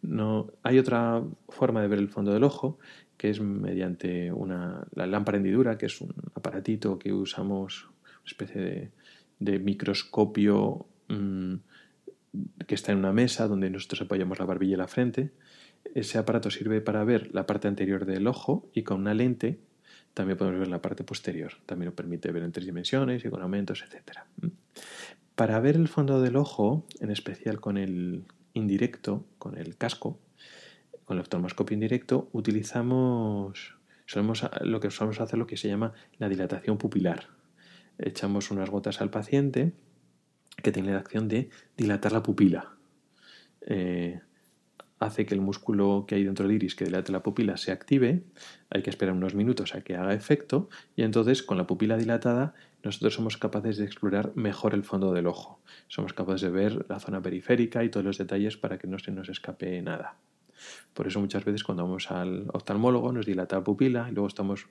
No, 0.00 0.52
hay 0.62 0.78
otra 0.78 1.24
forma 1.48 1.82
de 1.82 1.88
ver 1.88 1.98
el 1.98 2.08
fondo 2.08 2.32
del 2.32 2.44
ojo 2.44 2.78
que 3.16 3.30
es 3.30 3.40
mediante 3.40 4.30
una, 4.30 4.86
la 4.94 5.06
lámpara 5.06 5.38
hendidura, 5.38 5.78
que 5.78 5.86
es 5.86 6.00
un 6.00 6.14
aparatito 6.34 6.98
que 6.98 7.12
usamos, 7.12 7.88
una 8.04 8.26
especie 8.26 8.60
de, 8.60 8.90
microscopio 9.40 10.86
mm, 11.08 11.54
que 12.66 12.74
está 12.74 12.92
en 12.92 12.98
una 12.98 13.12
mesa 13.12 13.48
donde 13.48 13.70
nosotros 13.70 14.02
apoyamos 14.02 14.38
la 14.38 14.44
barbilla 14.44 14.74
y 14.74 14.78
la 14.78 14.88
frente 14.88 15.32
ese 15.94 16.18
aparato 16.18 16.50
sirve 16.50 16.80
para 16.80 17.04
ver 17.04 17.34
la 17.34 17.46
parte 17.46 17.68
anterior 17.68 18.06
del 18.06 18.26
ojo 18.26 18.68
y 18.74 18.82
con 18.82 19.00
una 19.00 19.14
lente 19.14 19.60
también 20.14 20.38
podemos 20.38 20.60
ver 20.60 20.68
la 20.68 20.80
parte 20.80 21.04
posterior. 21.04 21.52
También 21.66 21.86
nos 21.86 21.94
permite 21.94 22.32
ver 22.32 22.42
en 22.42 22.52
tres 22.52 22.66
dimensiones 22.66 23.24
y 23.24 23.28
con 23.28 23.42
aumentos, 23.42 23.84
etc. 23.84 24.20
Para 25.34 25.60
ver 25.60 25.76
el 25.76 25.88
fondo 25.88 26.20
del 26.20 26.36
ojo, 26.36 26.86
en 27.00 27.10
especial 27.10 27.60
con 27.60 27.76
el 27.76 28.24
indirecto, 28.54 29.26
con 29.38 29.58
el 29.58 29.76
casco, 29.76 30.18
con 31.04 31.18
el 31.18 31.20
oftalmoscopio 31.20 31.74
indirecto, 31.74 32.30
utilizamos 32.32 33.74
lo 34.62 34.80
que 34.80 34.90
solemos 34.90 35.20
hacer 35.20 35.38
lo 35.38 35.46
que 35.46 35.56
se 35.56 35.68
llama 35.68 35.92
la 36.18 36.28
dilatación 36.28 36.78
pupilar. 36.78 37.28
Echamos 37.98 38.50
unas 38.50 38.70
gotas 38.70 39.00
al 39.00 39.10
paciente 39.10 39.72
que 40.62 40.72
tiene 40.72 40.92
la 40.92 40.98
acción 40.98 41.28
de 41.28 41.50
dilatar 41.76 42.12
la 42.12 42.22
pupila. 42.22 42.76
Eh, 43.62 44.20
hace 44.98 45.26
que 45.26 45.34
el 45.34 45.40
músculo 45.40 46.04
que 46.06 46.14
hay 46.14 46.24
dentro 46.24 46.46
del 46.46 46.56
iris 46.56 46.74
que 46.74 46.84
dilata 46.84 47.12
la 47.12 47.22
pupila 47.22 47.56
se 47.56 47.72
active, 47.72 48.22
hay 48.70 48.82
que 48.82 48.90
esperar 48.90 49.14
unos 49.14 49.34
minutos 49.34 49.74
a 49.74 49.82
que 49.82 49.96
haga 49.96 50.14
efecto 50.14 50.68
y 50.94 51.02
entonces 51.02 51.42
con 51.42 51.58
la 51.58 51.66
pupila 51.66 51.96
dilatada 51.96 52.54
nosotros 52.82 53.14
somos 53.14 53.36
capaces 53.36 53.76
de 53.76 53.84
explorar 53.84 54.32
mejor 54.36 54.72
el 54.74 54.84
fondo 54.84 55.12
del 55.12 55.26
ojo. 55.26 55.60
Somos 55.88 56.12
capaces 56.12 56.42
de 56.42 56.50
ver 56.50 56.86
la 56.88 57.00
zona 57.00 57.20
periférica 57.20 57.84
y 57.84 57.90
todos 57.90 58.06
los 58.06 58.18
detalles 58.18 58.56
para 58.56 58.78
que 58.78 58.86
no 58.86 58.98
se 58.98 59.10
nos 59.10 59.28
escape 59.28 59.82
nada. 59.82 60.16
Por 60.94 61.06
eso 61.06 61.20
muchas 61.20 61.44
veces 61.44 61.64
cuando 61.64 61.82
vamos 61.82 62.10
al 62.10 62.46
oftalmólogo 62.52 63.12
nos 63.12 63.26
dilata 63.26 63.56
la 63.56 63.64
pupila 63.64 64.06
y 64.08 64.14
luego 64.14 64.28
estamos 64.28 64.66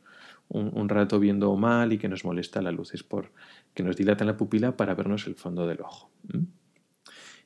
un, 0.49 0.89
rato 0.89 1.19
viendo 1.19 1.55
mal 1.55 1.91
y 1.93 1.97
que 1.97 2.08
nos 2.08 2.25
molesta 2.25 2.62
la 2.62 2.71
luz. 2.71 2.93
Es 2.93 3.03
por 3.03 3.31
que 3.73 3.84
nos 3.84 3.97
dilatan 3.97 4.27
la 4.27 4.38
pupila 4.38 4.77
para 4.77 4.95
vernos 4.95 5.27
el 5.27 5.36
fondo 5.36 5.67
del 5.67 5.81
ojo. 5.81 6.10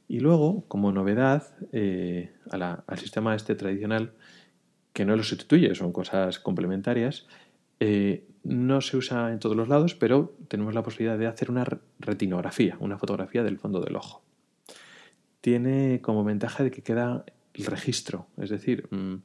Y 0.07 0.19
luego, 0.19 0.65
como 0.67 0.91
novedad, 0.91 1.55
eh, 1.71 2.31
al 2.51 2.97
sistema 2.97 3.35
este 3.35 3.55
tradicional, 3.55 4.13
que 4.93 5.05
no 5.05 5.15
lo 5.15 5.23
sustituye, 5.23 5.73
son 5.75 5.91
cosas 5.91 6.39
complementarias, 6.39 7.27
eh, 7.79 8.27
no 8.43 8.81
se 8.81 8.97
usa 8.97 9.31
en 9.31 9.39
todos 9.39 9.55
los 9.55 9.69
lados, 9.69 9.95
pero 9.95 10.35
tenemos 10.47 10.73
la 10.73 10.83
posibilidad 10.83 11.17
de 11.17 11.27
hacer 11.27 11.51
una 11.51 11.65
retinografía, 11.99 12.77
una 12.79 12.97
fotografía 12.97 13.43
del 13.43 13.59
fondo 13.59 13.81
del 13.81 13.95
ojo. 13.95 14.21
Tiene 15.41 16.01
como 16.01 16.23
ventaja 16.23 16.63
de 16.63 16.71
que 16.71 16.81
queda 16.81 17.25
el 17.53 17.65
registro, 17.65 18.27
es 18.37 18.49
decir, 18.49 18.87
mm, 18.91 19.15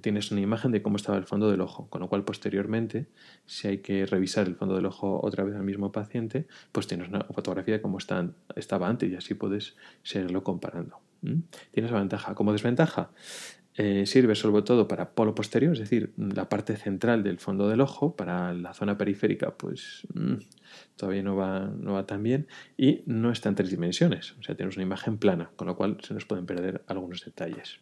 tienes 0.00 0.30
una 0.30 0.40
imagen 0.40 0.72
de 0.72 0.82
cómo 0.82 0.96
estaba 0.96 1.18
el 1.18 1.24
fondo 1.24 1.50
del 1.50 1.60
ojo, 1.60 1.88
con 1.88 2.00
lo 2.00 2.08
cual 2.08 2.24
posteriormente, 2.24 3.06
si 3.46 3.68
hay 3.68 3.78
que 3.78 4.06
revisar 4.06 4.46
el 4.46 4.56
fondo 4.56 4.76
del 4.76 4.86
ojo 4.86 5.20
otra 5.22 5.44
vez 5.44 5.54
al 5.54 5.64
mismo 5.64 5.92
paciente, 5.92 6.46
pues 6.72 6.86
tienes 6.86 7.08
una 7.08 7.24
fotografía 7.24 7.74
de 7.74 7.80
cómo 7.80 7.98
estaba 7.98 8.88
antes 8.88 9.10
y 9.10 9.16
así 9.16 9.34
puedes 9.34 9.76
seguirlo 10.02 10.42
comparando. 10.42 11.00
Tienes 11.72 11.90
la 11.90 11.98
ventaja. 11.98 12.34
Como 12.34 12.52
desventaja, 12.52 13.10
eh, 13.78 14.06
sirve 14.06 14.34
sobre 14.34 14.62
todo 14.62 14.88
para 14.88 15.10
polo 15.10 15.34
posterior, 15.34 15.74
es 15.74 15.80
decir, 15.80 16.12
la 16.16 16.48
parte 16.48 16.76
central 16.76 17.22
del 17.22 17.38
fondo 17.38 17.68
del 17.68 17.82
ojo, 17.82 18.16
para 18.16 18.54
la 18.54 18.72
zona 18.72 18.96
periférica, 18.96 19.50
pues 19.50 20.06
mm, 20.14 20.36
todavía 20.96 21.22
no 21.22 21.36
va, 21.36 21.60
no 21.60 21.92
va 21.92 22.06
tan 22.06 22.22
bien 22.22 22.46
y 22.78 23.02
no 23.04 23.30
está 23.30 23.50
en 23.50 23.54
tres 23.54 23.70
dimensiones, 23.70 24.32
o 24.38 24.42
sea, 24.42 24.54
tenemos 24.54 24.76
una 24.76 24.84
imagen 24.84 25.18
plana, 25.18 25.50
con 25.56 25.66
lo 25.66 25.76
cual 25.76 25.98
se 26.02 26.14
nos 26.14 26.24
pueden 26.24 26.46
perder 26.46 26.84
algunos 26.86 27.22
detalles. 27.22 27.80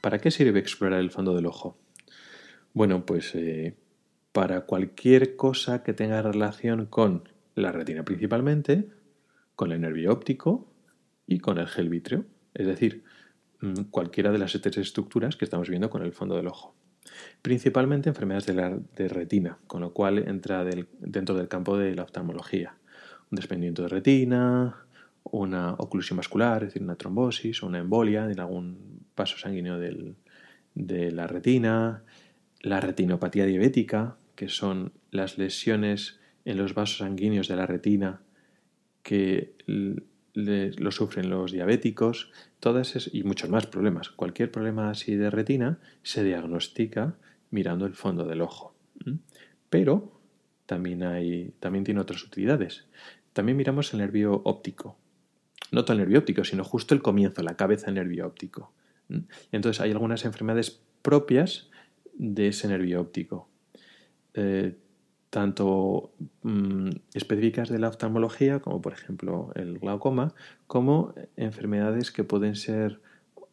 ¿Para 0.00 0.18
qué 0.18 0.30
sirve 0.30 0.60
explorar 0.60 1.00
el 1.00 1.10
fondo 1.10 1.34
del 1.34 1.46
ojo? 1.46 1.76
Bueno, 2.72 3.04
pues 3.04 3.34
eh, 3.34 3.76
para 4.32 4.62
cualquier 4.62 5.34
cosa 5.36 5.82
que 5.82 5.92
tenga 5.92 6.22
relación 6.22 6.86
con 6.86 7.28
la 7.56 7.72
retina 7.72 8.04
principalmente, 8.04 8.88
con 9.56 9.72
el 9.72 9.80
nervio 9.80 10.12
óptico 10.12 10.72
y 11.26 11.40
con 11.40 11.58
el 11.58 11.66
gel 11.66 11.88
vítreo, 11.88 12.24
es 12.54 12.66
decir, 12.66 13.02
mm, 13.60 13.90
cualquiera 13.90 14.30
de 14.30 14.38
las 14.38 14.52
tres 14.52 14.78
estructuras 14.78 15.36
que 15.36 15.44
estamos 15.44 15.68
viendo 15.68 15.90
con 15.90 16.02
el 16.02 16.12
fondo 16.12 16.36
del 16.36 16.46
ojo. 16.46 16.76
Principalmente 17.42 18.08
enfermedades 18.08 18.46
de, 18.46 18.54
la, 18.54 18.78
de 18.94 19.08
retina, 19.08 19.58
con 19.66 19.80
lo 19.80 19.92
cual 19.92 20.18
entra 20.18 20.64
dentro 21.00 21.34
del 21.34 21.48
campo 21.48 21.76
de 21.76 21.96
la 21.96 22.04
oftalmología. 22.04 22.76
Un 23.30 23.36
desprendimiento 23.36 23.82
de 23.82 23.88
retina, 23.88 24.86
una 25.24 25.72
oclusión 25.74 26.18
vascular, 26.18 26.62
es 26.62 26.68
decir, 26.68 26.82
una 26.82 26.96
trombosis 26.96 27.62
o 27.62 27.66
una 27.66 27.78
embolia 27.78 28.30
en 28.30 28.38
algún 28.38 28.97
paso 29.18 29.36
sanguíneo 29.36 29.78
de 29.78 31.10
la 31.10 31.26
retina, 31.26 32.04
la 32.60 32.78
retinopatía 32.80 33.46
diabética, 33.46 34.16
que 34.36 34.48
son 34.48 34.92
las 35.10 35.36
lesiones 35.38 36.20
en 36.44 36.56
los 36.58 36.74
vasos 36.74 36.98
sanguíneos 36.98 37.48
de 37.48 37.56
la 37.56 37.66
retina 37.66 38.20
que 39.02 39.54
lo 39.64 40.90
sufren 40.92 41.30
los 41.30 41.50
diabéticos, 41.50 42.30
todas 42.60 43.10
y 43.12 43.24
muchos 43.24 43.50
más 43.50 43.66
problemas. 43.66 44.10
Cualquier 44.10 44.52
problema 44.52 44.90
así 44.90 45.16
de 45.16 45.30
retina 45.30 45.80
se 46.02 46.22
diagnostica 46.22 47.16
mirando 47.50 47.86
el 47.86 47.94
fondo 47.94 48.24
del 48.24 48.42
ojo. 48.42 48.74
Pero 49.70 50.20
también, 50.66 51.02
hay, 51.02 51.52
también 51.58 51.84
tiene 51.84 52.00
otras 52.00 52.22
utilidades. 52.22 52.86
También 53.32 53.56
miramos 53.56 53.92
el 53.92 53.98
nervio 53.98 54.42
óptico. 54.44 54.96
No 55.72 55.84
todo 55.84 55.94
el 55.94 56.00
nervio 56.00 56.20
óptico, 56.20 56.44
sino 56.44 56.62
justo 56.62 56.94
el 56.94 57.02
comienzo, 57.02 57.42
la 57.42 57.56
cabeza 57.56 57.86
del 57.86 57.96
nervio 57.96 58.26
óptico. 58.26 58.72
Entonces 59.52 59.80
hay 59.80 59.90
algunas 59.90 60.24
enfermedades 60.24 60.80
propias 61.02 61.70
de 62.14 62.48
ese 62.48 62.68
nervio 62.68 63.00
óptico. 63.00 63.48
Eh, 64.34 64.76
tanto 65.30 66.12
mm, 66.42 66.90
específicas 67.14 67.68
de 67.68 67.78
la 67.78 67.88
oftalmología, 67.88 68.60
como 68.60 68.80
por 68.80 68.92
ejemplo 68.92 69.52
el 69.54 69.78
glaucoma, 69.78 70.34
como 70.66 71.14
enfermedades 71.36 72.10
que 72.10 72.24
pueden 72.24 72.56
ser 72.56 73.00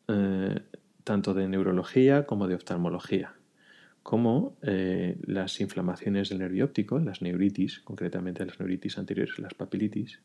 eh, 0.07 0.61
tanto 1.03 1.33
de 1.33 1.47
neurología 1.47 2.25
como 2.25 2.47
de 2.47 2.55
oftalmología, 2.55 3.33
como 4.03 4.57
eh, 4.61 5.17
las 5.25 5.59
inflamaciones 5.59 6.29
del 6.29 6.39
nervio 6.39 6.65
óptico, 6.65 6.99
las 6.99 7.21
neuritis, 7.21 7.79
concretamente 7.81 8.45
las 8.45 8.59
neuritis 8.59 8.97
anteriores, 8.97 9.37
las 9.39 9.53
papilitis, 9.53 10.21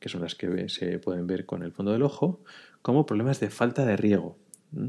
que 0.00 0.08
son 0.08 0.22
las 0.22 0.34
que 0.34 0.68
se 0.68 0.98
pueden 0.98 1.26
ver 1.26 1.46
con 1.46 1.62
el 1.62 1.72
fondo 1.72 1.92
del 1.92 2.02
ojo, 2.02 2.42
como 2.82 3.06
problemas 3.06 3.40
de 3.40 3.50
falta 3.50 3.84
de 3.84 3.96
riego. 3.96 4.36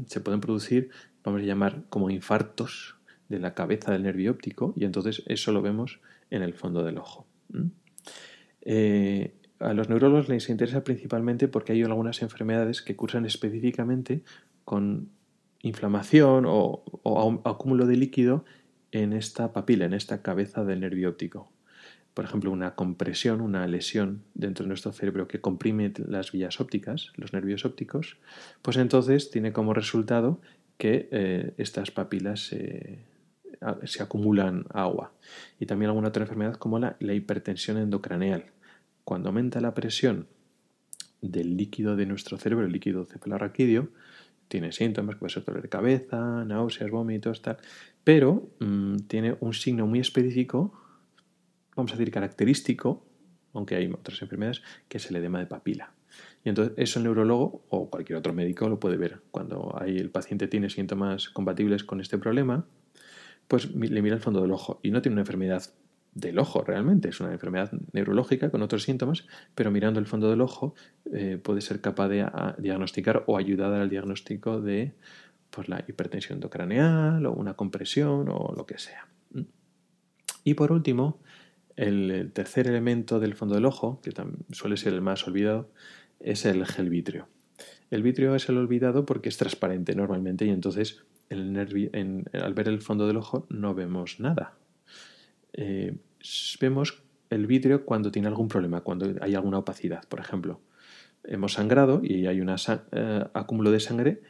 Se 0.06 0.20
pueden 0.20 0.40
producir, 0.40 0.90
vamos 1.24 1.42
a 1.42 1.44
llamar, 1.44 1.84
como 1.88 2.10
infartos 2.10 2.96
de 3.28 3.38
la 3.38 3.54
cabeza 3.54 3.92
del 3.92 4.02
nervio 4.02 4.32
óptico 4.32 4.74
y 4.76 4.84
entonces 4.84 5.22
eso 5.26 5.52
lo 5.52 5.62
vemos 5.62 6.00
en 6.30 6.42
el 6.42 6.54
fondo 6.54 6.84
del 6.84 6.98
ojo. 6.98 7.26
Eh, 8.62 9.34
a 9.58 9.74
los 9.74 9.88
neurólogos 9.88 10.28
les 10.28 10.48
interesa 10.48 10.84
principalmente 10.84 11.48
porque 11.48 11.72
hay 11.72 11.82
algunas 11.82 12.22
enfermedades 12.22 12.82
que 12.82 12.96
cursan 12.96 13.26
específicamente 13.26 14.22
con 14.64 15.10
inflamación 15.62 16.44
o, 16.46 16.82
acúmulo 17.44 17.86
de 17.86 17.96
líquido 17.96 18.44
en 18.92 19.12
esta 19.12 19.52
papila, 19.52 19.84
en 19.84 19.92
esta 19.92 20.22
cabeza 20.22 20.64
del 20.64 20.80
nervio 20.80 21.10
óptico. 21.10 21.52
Por 22.14 22.24
ejemplo, 22.24 22.50
una 22.50 22.74
compresión, 22.74 23.40
una 23.40 23.66
lesión 23.66 24.22
dentro 24.34 24.64
de 24.64 24.68
nuestro 24.68 24.92
cerebro 24.92 25.28
que 25.28 25.40
comprime 25.40 25.92
las 26.06 26.32
vías 26.32 26.60
ópticas, 26.60 27.12
los 27.16 27.32
nervios 27.32 27.64
ópticos, 27.64 28.18
pues 28.62 28.76
entonces 28.76 29.30
tiene 29.30 29.52
como 29.52 29.74
resultado 29.74 30.40
que 30.80 31.08
eh, 31.12 31.52
estas 31.58 31.90
papilas 31.90 32.40
se, 32.46 32.98
acumulan 34.00 34.64
agua. 34.72 35.12
Y 35.60 35.66
también 35.66 35.90
alguna 35.90 36.08
otra 36.08 36.22
enfermedad 36.22 36.54
como 36.54 36.78
la, 36.78 36.96
hipertensión 37.00 37.76
endocraneal. 37.76 38.46
Cuando 39.04 39.28
aumenta 39.28 39.60
la 39.60 39.74
presión 39.74 40.26
del 41.20 41.56
líquido 41.56 41.96
de 41.96 42.06
nuestro 42.06 42.38
cerebro, 42.38 42.64
el 42.64 42.72
líquido 42.72 43.04
cefalorraquídeo, 43.04 43.90
tiene 44.48 44.72
síntomas, 44.72 45.16
puede 45.16 45.32
ser 45.32 45.44
dolor 45.44 45.62
de 45.62 45.68
cabeza, 45.68 46.44
náuseas, 46.44 46.90
vómitos, 46.90 47.42
tal, 47.42 47.58
pero 48.02 48.50
mm, 48.58 48.96
tiene 49.06 49.36
un 49.40 49.52
signo 49.52 49.86
muy 49.86 50.00
específico, 50.00 50.79
vamos 51.76 51.92
a 51.92 51.96
decir 51.96 52.12
característico, 52.12 53.04
aunque 53.52 53.76
hay 53.76 53.86
otras 53.86 54.20
enfermedades, 54.22 54.62
que 54.88 54.98
es 54.98 55.10
el 55.10 55.16
edema 55.16 55.38
de 55.38 55.46
papila. 55.46 55.92
Y 56.44 56.48
entonces 56.48 56.74
eso 56.76 56.98
el 56.98 57.04
neurólogo 57.04 57.64
o 57.68 57.90
cualquier 57.90 58.18
otro 58.18 58.32
médico 58.32 58.68
lo 58.68 58.80
puede 58.80 58.96
ver. 58.96 59.20
Cuando 59.30 59.80
el 59.84 60.10
paciente 60.10 60.48
tiene 60.48 60.70
síntomas 60.70 61.28
compatibles 61.28 61.84
con 61.84 62.00
este 62.00 62.18
problema, 62.18 62.66
pues 63.48 63.74
le 63.74 64.02
mira 64.02 64.14
el 64.14 64.22
fondo 64.22 64.40
del 64.40 64.52
ojo 64.52 64.80
y 64.82 64.90
no 64.90 65.02
tiene 65.02 65.14
una 65.14 65.22
enfermedad 65.22 65.62
del 66.14 66.38
ojo 66.38 66.62
realmente, 66.62 67.08
es 67.08 67.20
una 67.20 67.32
enfermedad 67.32 67.70
neurológica 67.92 68.50
con 68.50 68.62
otros 68.62 68.82
síntomas, 68.82 69.26
pero 69.54 69.70
mirando 69.70 70.00
el 70.00 70.06
fondo 70.06 70.28
del 70.28 70.40
ojo 70.40 70.74
eh, 71.12 71.38
puede 71.42 71.60
ser 71.60 71.80
capaz 71.80 72.08
de 72.08 72.26
diagnosticar 72.58 73.24
o 73.26 73.36
ayudar 73.36 73.72
al 73.74 73.88
diagnóstico 73.88 74.60
de 74.60 74.94
pues, 75.50 75.68
la 75.68 75.84
hipertensión 75.86 76.36
endocraneal 76.36 77.24
o 77.26 77.32
una 77.32 77.54
compresión 77.54 78.28
o 78.28 78.52
lo 78.56 78.66
que 78.66 78.78
sea. 78.78 79.06
Y 80.42 80.54
por 80.54 80.72
último, 80.72 81.20
el, 81.80 82.30
tercer 82.34 82.66
elemento 82.66 83.20
del 83.20 83.34
fondo 83.34 83.54
del 83.54 83.64
ojo, 83.64 84.00
que 84.02 84.12
suele 84.52 84.76
ser 84.76 84.92
el 84.92 85.00
más 85.00 85.26
olvidado, 85.26 85.70
es 86.20 86.44
el 86.44 86.66
gel 86.66 86.90
vitrio. 86.90 87.26
El 87.90 88.02
vitrio 88.02 88.34
es 88.34 88.48
el 88.48 88.58
olvidado 88.58 89.06
porque 89.06 89.30
es 89.30 89.38
transparente 89.38 89.94
normalmente 89.94 90.44
y 90.44 90.50
entonces 90.50 91.02
al 91.30 92.54
ver 92.54 92.68
el 92.68 92.80
fondo 92.80 93.06
del 93.06 93.16
ojo 93.16 93.46
no 93.48 93.74
vemos 93.74 94.20
nada. 94.20 94.54
Eh, 95.54 95.96
vemos 96.60 97.02
el 97.30 97.46
vidrio 97.46 97.86
cuando 97.86 98.10
tiene 98.10 98.28
algún 98.28 98.48
problema, 98.48 98.82
cuando 98.82 99.14
hay 99.20 99.34
alguna 99.34 99.58
opacidad. 99.58 100.04
Por 100.06 100.20
ejemplo, 100.20 100.60
hemos 101.24 101.54
sangrado 101.54 102.00
y 102.02 102.26
hay 102.26 102.40
un 102.40 102.50
eh, 102.50 103.24
acúmulo 103.32 103.70
de 103.70 103.80
sangre 103.80 104.20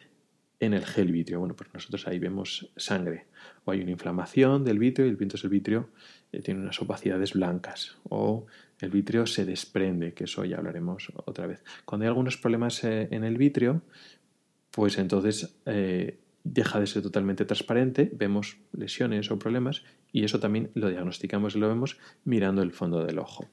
en 0.61 0.75
el 0.75 0.85
gel 0.85 1.11
vitrio. 1.11 1.41
Bueno, 1.41 1.57
pues 1.57 1.71
nosotros 1.75 2.07
ahí 2.07 2.19
vemos 2.19 2.71
sangre. 2.77 3.27
O 3.65 3.73
hay 3.73 3.81
una 3.81 3.91
inflamación 3.91 4.65
del 4.65 4.79
vitrio 4.79 5.07
y 5.07 5.15
viento 5.15 5.37
el 5.43 5.49
vitrio 5.49 5.89
eh, 6.33 6.43
tiene 6.43 6.61
unas 6.61 6.81
opacidades 6.81 7.35
blancas. 7.35 7.97
O 8.09 8.47
el 8.81 8.90
vitrio 8.90 9.27
se 9.27 9.45
desprende, 9.45 10.14
que 10.14 10.25
eso 10.25 10.45
ya 10.45 10.59
hablaremos 10.59 11.12
otra 11.27 11.47
vez. 11.47 11.62
Cuando 11.85 12.05
hay 12.05 12.09
algunos 12.09 12.37
problemas 12.37 12.83
en 12.85 13.25
el 13.25 13.37
vitrio, 13.37 13.83
pues 14.71 14.97
entonces 14.99 15.55
deja 16.45 16.81
de 16.81 16.87
ser 16.87 17.03
totalmente 17.03 17.45
transparente, 17.45 18.11
vemos 18.14 18.57
lesiones 18.73 19.31
o 19.31 19.38
problemas 19.38 19.85
y 20.12 20.25
eso 20.25 20.40
también 20.40 20.71
lo 20.75 20.88
diagnosticamos 20.88 21.55
y 21.55 21.59
lo 21.59 21.69
vemos 21.69 21.99
mirando 22.25 22.62
el 22.62 22.73
fondo 22.73 23.05
del 23.05 23.19
ojo. 23.19 23.47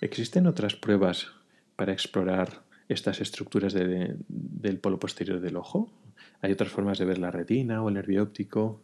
¿Existen 0.00 0.46
otras 0.46 0.76
pruebas 0.76 1.28
para 1.76 1.92
explorar 1.92 2.63
estas 2.88 3.20
estructuras 3.20 3.72
del 3.74 4.78
polo 4.80 4.98
posterior 4.98 5.40
del 5.40 5.56
ojo? 5.56 5.92
¿Hay 6.40 6.52
otras 6.52 6.70
formas 6.70 6.98
de 6.98 7.04
ver 7.04 7.18
la 7.18 7.30
retina 7.30 7.82
o 7.82 7.88
el 7.88 7.94
nervio 7.94 8.22
óptico? 8.22 8.82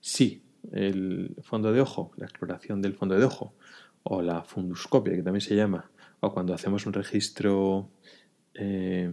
Sí, 0.00 0.42
el 0.72 1.36
fondo 1.42 1.72
de 1.72 1.80
ojo, 1.80 2.12
la 2.16 2.26
exploración 2.26 2.82
del 2.82 2.94
fondo 2.94 3.18
de 3.18 3.24
ojo 3.24 3.54
o 4.02 4.22
la 4.22 4.42
funduscopia, 4.42 5.14
que 5.14 5.22
también 5.22 5.40
se 5.40 5.54
llama, 5.54 5.90
o 6.20 6.32
cuando 6.32 6.54
hacemos 6.54 6.86
un 6.86 6.92
registro 6.92 7.90
eh, 8.54 9.12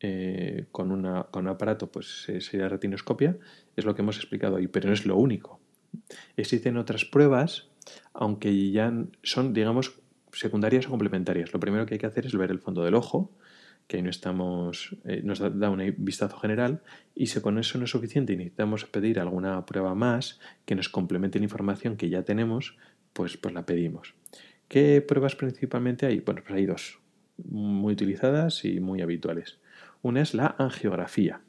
eh, 0.00 0.66
con, 0.70 0.90
una, 0.90 1.24
con, 1.24 1.44
un 1.44 1.50
aparato, 1.50 1.90
pues 1.90 2.26
sería 2.40 2.68
retinoscopia, 2.68 3.36
es 3.76 3.84
lo 3.84 3.94
que 3.94 4.02
hemos 4.02 4.16
explicado 4.16 4.56
ahí, 4.56 4.66
pero 4.66 4.88
no 4.88 4.94
es 4.94 5.06
lo 5.06 5.16
único. 5.16 5.60
Existen 6.36 6.76
otras 6.76 7.04
pruebas, 7.04 7.68
aunque 8.12 8.70
ya 8.70 8.92
son, 9.22 9.52
digamos, 9.54 10.00
secundarias 10.32 10.86
o 10.86 10.90
complementarias. 10.90 11.52
Lo 11.52 11.60
primero 11.60 11.86
que 11.86 11.94
hay 11.94 12.00
que 12.00 12.06
hacer 12.06 12.26
es 12.26 12.36
ver 12.36 12.50
el 12.50 12.60
fondo 12.60 12.84
del 12.84 12.94
ojo, 12.94 13.32
que 13.88 13.96
ahí 13.96 14.02
no 14.02 14.10
estamos, 14.10 14.96
eh, 15.04 15.22
nos 15.24 15.38
da 15.40 15.70
un 15.70 15.94
vistazo 15.98 16.36
general, 16.36 16.82
y 17.14 17.26
si 17.26 17.40
con 17.40 17.58
eso 17.58 17.78
no 17.78 17.86
es 17.86 17.90
suficiente 17.90 18.34
y 18.34 18.36
necesitamos 18.36 18.84
pedir 18.84 19.18
alguna 19.18 19.64
prueba 19.64 19.94
más 19.94 20.38
que 20.66 20.74
nos 20.74 20.90
complemente 20.90 21.38
la 21.38 21.46
información 21.46 21.96
que 21.96 22.10
ya 22.10 22.22
tenemos, 22.22 22.76
pues, 23.14 23.38
pues 23.38 23.54
la 23.54 23.64
pedimos. 23.64 24.14
¿Qué 24.68 25.00
pruebas 25.00 25.34
principalmente 25.34 26.04
hay? 26.04 26.20
Bueno, 26.20 26.42
pues 26.46 26.54
hay 26.54 26.66
dos, 26.66 27.00
muy 27.38 27.94
utilizadas 27.94 28.64
y 28.66 28.78
muy 28.78 29.00
habituales. 29.00 29.58
Una 30.02 30.20
es 30.20 30.34
la 30.34 30.54
angiografía, 30.58 31.40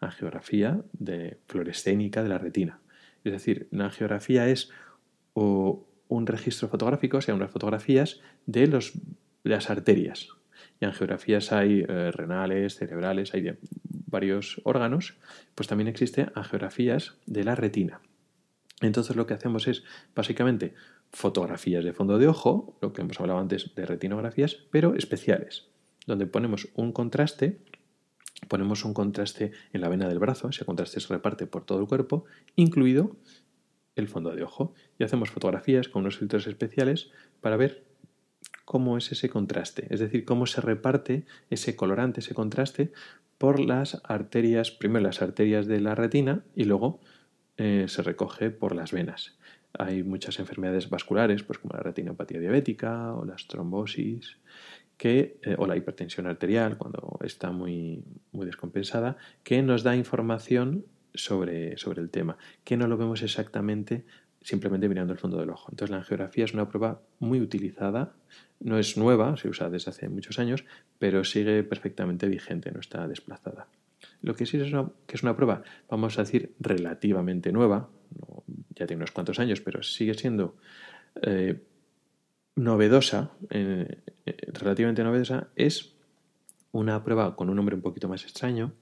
angiografía 0.00 0.82
de 0.92 1.38
fluorescénica 1.46 2.24
de 2.24 2.28
la 2.28 2.38
retina. 2.38 2.80
Es 3.22 3.32
decir, 3.32 3.68
la 3.70 3.84
angiografía 3.84 4.48
es 4.48 4.72
un 5.34 6.26
registro 6.26 6.68
fotográfico, 6.68 7.18
o 7.18 7.20
sea, 7.20 7.36
unas 7.36 7.52
fotografías 7.52 8.20
de, 8.46 8.66
los, 8.66 8.94
las 9.44 9.70
arterias. 9.70 10.30
Y 10.80 10.84
angiografías 10.84 11.52
hay 11.52 11.84
eh, 11.88 12.10
renales, 12.12 12.76
cerebrales, 12.76 13.34
hay 13.34 13.42
de 13.42 13.58
varios 14.06 14.60
órganos, 14.64 15.16
pues 15.54 15.68
también 15.68 15.88
existen 15.88 16.30
angiografías 16.34 17.16
de 17.26 17.44
la 17.44 17.54
retina. 17.54 18.00
Entonces 18.80 19.16
lo 19.16 19.26
que 19.26 19.34
hacemos 19.34 19.66
es 19.66 19.82
básicamente 20.14 20.74
fotografías 21.10 21.84
de 21.84 21.92
fondo 21.92 22.18
de 22.18 22.28
ojo, 22.28 22.76
lo 22.80 22.92
que 22.92 23.02
hemos 23.02 23.18
hablado 23.20 23.40
antes 23.40 23.74
de 23.74 23.86
retinografías, 23.86 24.56
pero 24.70 24.94
especiales, 24.94 25.68
donde 26.06 26.26
ponemos 26.26 26.68
un 26.74 26.92
contraste, 26.92 27.58
ponemos 28.46 28.84
un 28.84 28.94
contraste 28.94 29.52
en 29.72 29.80
la 29.80 29.88
vena 29.88 30.08
del 30.08 30.18
brazo, 30.18 30.48
ese 30.48 30.64
contraste 30.64 31.00
se 31.00 31.12
reparte 31.12 31.46
por 31.46 31.64
todo 31.64 31.80
el 31.80 31.88
cuerpo, 31.88 32.24
incluido 32.56 33.16
el 33.96 34.06
fondo 34.06 34.34
de 34.34 34.44
ojo, 34.44 34.74
y 34.98 35.04
hacemos 35.04 35.30
fotografías 35.30 35.88
con 35.88 36.02
unos 36.02 36.18
filtros 36.18 36.46
especiales 36.46 37.10
para 37.40 37.56
ver 37.56 37.87
cómo 38.68 38.98
es 38.98 39.10
ese 39.12 39.30
contraste, 39.30 39.86
es 39.88 39.98
decir, 39.98 40.26
cómo 40.26 40.44
se 40.44 40.60
reparte 40.60 41.24
ese 41.48 41.74
colorante, 41.74 42.20
ese 42.20 42.34
contraste 42.34 42.92
por 43.38 43.60
las 43.60 44.02
arterias, 44.04 44.70
primero 44.70 45.06
las 45.06 45.22
arterias 45.22 45.66
de 45.66 45.80
la 45.80 45.94
retina 45.94 46.42
y 46.54 46.64
luego 46.64 47.00
eh, 47.56 47.86
se 47.88 48.02
recoge 48.02 48.50
por 48.50 48.76
las 48.76 48.92
venas. 48.92 49.38
Hay 49.72 50.02
muchas 50.02 50.38
enfermedades 50.38 50.90
vasculares, 50.90 51.44
pues 51.44 51.58
como 51.58 51.76
la 51.76 51.82
retinopatía 51.82 52.40
diabética 52.40 53.14
o 53.14 53.24
las 53.24 53.46
trombosis, 53.46 54.36
eh, 55.02 55.38
o 55.56 55.66
la 55.66 55.78
hipertensión 55.78 56.26
arterial 56.26 56.76
cuando 56.76 57.18
está 57.24 57.50
muy, 57.50 58.04
muy 58.32 58.44
descompensada, 58.44 59.16
que 59.44 59.62
nos 59.62 59.82
da 59.82 59.96
información 59.96 60.84
sobre, 61.14 61.78
sobre 61.78 62.02
el 62.02 62.10
tema, 62.10 62.36
que 62.64 62.76
no 62.76 62.86
lo 62.86 62.98
vemos 62.98 63.22
exactamente 63.22 64.04
simplemente 64.48 64.88
mirando 64.88 65.12
el 65.12 65.18
fondo 65.18 65.38
del 65.38 65.50
ojo. 65.50 65.68
Entonces 65.70 65.90
la 65.90 65.98
angiografía 65.98 66.46
es 66.46 66.54
una 66.54 66.68
prueba 66.70 67.02
muy 67.18 67.38
utilizada, 67.38 68.14
no 68.60 68.78
es 68.78 68.96
nueva, 68.96 69.36
se 69.36 69.46
usa 69.46 69.68
desde 69.68 69.90
hace 69.90 70.08
muchos 70.08 70.38
años, 70.38 70.64
pero 70.98 71.22
sigue 71.22 71.62
perfectamente 71.64 72.26
vigente, 72.28 72.72
no 72.72 72.80
está 72.80 73.06
desplazada. 73.06 73.68
Lo 74.22 74.34
que 74.34 74.46
sí 74.46 74.56
es 74.56 74.72
una, 74.72 74.90
que 75.06 75.16
es 75.16 75.22
una 75.22 75.36
prueba, 75.36 75.62
vamos 75.90 76.18
a 76.18 76.22
decir, 76.22 76.54
relativamente 76.60 77.52
nueva, 77.52 77.90
ya 78.74 78.86
tiene 78.86 79.00
unos 79.00 79.10
cuantos 79.10 79.38
años, 79.38 79.60
pero 79.60 79.82
sigue 79.82 80.14
siendo 80.14 80.56
eh, 81.20 81.60
novedosa, 82.56 83.32
eh, 83.50 83.98
relativamente 84.54 85.04
novedosa, 85.04 85.48
es 85.56 85.92
una 86.72 87.04
prueba 87.04 87.36
con 87.36 87.50
un 87.50 87.56
nombre 87.56 87.74
un 87.74 87.82
poquito 87.82 88.08
más 88.08 88.24
extraño, 88.24 88.72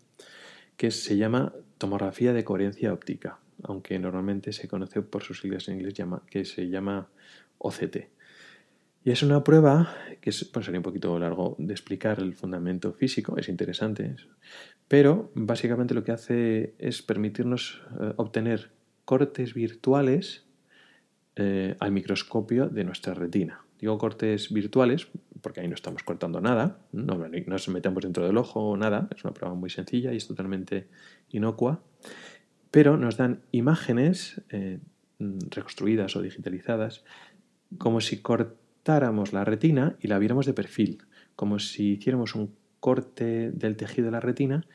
que 0.76 0.92
se 0.92 1.16
llama 1.16 1.54
tomografía 1.78 2.32
de 2.32 2.44
coherencia 2.44 2.92
óptica, 2.92 3.40
aunque 3.62 3.98
normalmente 3.98 4.52
se 4.52 4.68
conoce 4.68 5.02
por 5.02 5.22
sus 5.22 5.40
siglas 5.40 5.68
en 5.68 5.76
inglés 5.76 5.94
que 6.28 6.44
se 6.44 6.68
llama 6.68 7.08
OCT. 7.58 8.08
Y 9.04 9.12
es 9.12 9.22
una 9.22 9.44
prueba 9.44 9.94
que 10.20 10.30
es, 10.30 10.44
pues 10.44 10.64
sería 10.64 10.80
un 10.80 10.84
poquito 10.84 11.16
largo 11.18 11.54
de 11.58 11.72
explicar 11.72 12.18
el 12.18 12.34
fundamento 12.34 12.92
físico, 12.92 13.36
es 13.38 13.48
interesante, 13.48 14.16
pero 14.88 15.30
básicamente 15.34 15.94
lo 15.94 16.02
que 16.02 16.12
hace 16.12 16.74
es 16.78 17.02
permitirnos 17.02 17.82
eh, 18.00 18.14
obtener 18.16 18.72
cortes 19.04 19.54
virtuales 19.54 20.44
eh, 21.36 21.76
al 21.78 21.92
microscopio 21.92 22.68
de 22.68 22.82
nuestra 22.82 23.14
retina. 23.14 23.62
Digo 23.78 23.96
cortes 23.98 24.52
virtuales 24.52 25.06
porque 25.40 25.60
ahí 25.60 25.68
no 25.68 25.74
estamos 25.74 26.02
cortando 26.02 26.40
nada, 26.40 26.78
no, 26.90 27.28
nos 27.46 27.68
metemos 27.68 28.02
dentro 28.02 28.26
del 28.26 28.36
ojo 28.36 28.70
o 28.70 28.76
nada, 28.76 29.08
es 29.14 29.22
una 29.22 29.32
prueba 29.32 29.54
muy 29.54 29.70
sencilla 29.70 30.12
y 30.12 30.16
es 30.16 30.26
totalmente 30.26 30.88
inocua, 31.30 31.82
pero 32.70 32.96
nos 32.96 33.16
dan 33.16 33.40
imágenes 33.52 34.42
eh, 34.50 34.78
reconstruidas 35.18 36.16
o 36.16 36.22
digitalizadas 36.22 37.04
como 37.78 38.00
si 38.00 38.18
cortáramos 38.18 39.32
la 39.32 39.44
retina 39.44 39.96
y 40.00 40.08
la 40.08 40.18
viéramos 40.18 40.46
de 40.46 40.54
perfil, 40.54 41.02
como 41.34 41.58
si 41.58 41.92
hiciéramos 41.92 42.34
un 42.34 42.54
corte 42.80 43.50
del 43.50 43.76
tejido 43.76 44.06
de 44.06 44.12
la 44.12 44.20
retina 44.20 44.66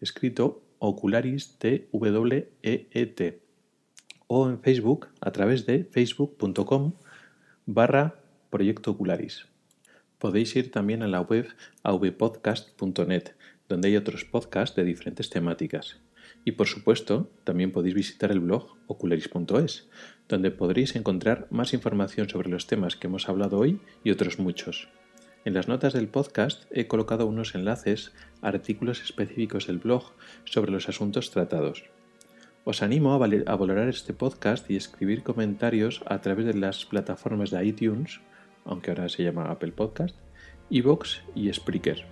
escrito 0.00 0.62
ocularis 0.78 1.58
e, 1.60 1.88
e 1.92 3.38
o 4.28 4.48
en 4.48 4.60
Facebook 4.60 5.08
a 5.20 5.32
través 5.32 5.66
de 5.66 5.84
facebook.com 5.84 6.92
barra 7.66 8.14
proyecto 8.50 8.92
ocularis. 8.92 9.46
Podéis 10.18 10.54
ir 10.56 10.70
también 10.70 11.02
a 11.02 11.08
la 11.08 11.20
web 11.20 11.48
avpodcast.net, 11.82 13.34
donde 13.68 13.88
hay 13.88 13.96
otros 13.96 14.24
podcasts 14.24 14.76
de 14.76 14.84
diferentes 14.84 15.30
temáticas. 15.30 16.00
Y 16.44 16.52
por 16.52 16.66
supuesto, 16.66 17.30
también 17.44 17.72
podéis 17.72 17.94
visitar 17.94 18.30
el 18.30 18.40
blog 18.40 18.76
ocularis.es, 18.86 19.88
donde 20.28 20.50
podréis 20.50 20.94
encontrar 20.96 21.46
más 21.50 21.72
información 21.74 22.28
sobre 22.28 22.50
los 22.50 22.66
temas 22.66 22.96
que 22.96 23.06
hemos 23.06 23.28
hablado 23.28 23.58
hoy 23.58 23.80
y 24.04 24.10
otros 24.10 24.38
muchos. 24.38 24.88
En 25.44 25.54
las 25.54 25.68
notas 25.68 25.92
del 25.92 26.08
podcast 26.08 26.64
he 26.70 26.86
colocado 26.86 27.26
unos 27.26 27.54
enlaces 27.54 28.12
a 28.42 28.48
artículos 28.48 29.02
específicos 29.02 29.66
del 29.66 29.78
blog 29.78 30.12
sobre 30.44 30.72
los 30.72 30.88
asuntos 30.88 31.30
tratados. 31.30 31.84
Os 32.70 32.82
animo 32.82 33.14
a, 33.14 33.56
valorar 33.56 33.88
este 33.88 34.12
podcast 34.12 34.70
y 34.70 34.76
escribir 34.76 35.22
comentarios 35.22 36.02
a 36.04 36.20
través 36.20 36.44
de 36.44 36.52
las 36.52 36.84
plataformas 36.84 37.50
de 37.50 37.64
iTunes 37.64 38.20
aunque 38.66 38.90
ahora 38.90 39.08
se 39.08 39.24
llama 39.24 39.50
Apple 39.50 39.72
Podcast, 39.72 40.14
Evox 40.68 41.22
y 41.34 41.50
Spreaker. 41.50 42.04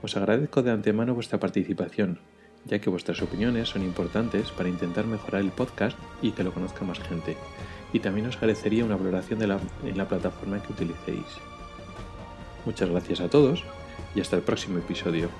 Os 0.00 0.16
agradezco 0.16 0.62
de 0.62 0.70
antemano 0.70 1.16
vuestra 1.16 1.40
participación, 1.40 2.20
ya 2.66 2.78
que 2.78 2.88
vuestras 2.88 3.20
opiniones 3.20 3.70
son 3.70 3.82
importantes 3.82 4.52
para 4.52 4.68
intentar 4.68 5.08
mejorar 5.08 5.40
el 5.40 5.50
podcast 5.50 5.98
y 6.22 6.30
que 6.30 6.44
lo 6.44 6.54
conozca 6.54 6.84
más 6.84 7.00
gente. 7.00 7.36
Y 7.92 7.98
también 7.98 8.28
os 8.28 8.36
agradecería 8.36 8.84
una 8.84 8.94
valoración 8.94 9.40
de 9.40 9.46
en 9.46 9.98
la 9.98 10.08
plataforma 10.08 10.62
que 10.62 10.72
utilicéis. 10.72 11.26
Muchas 12.64 12.90
gracias 12.90 13.18
a 13.18 13.28
todos 13.28 13.64
y 14.14 14.20
hasta 14.20 14.36
el 14.36 14.42
próximo 14.42 14.78
episodio. 14.78 15.30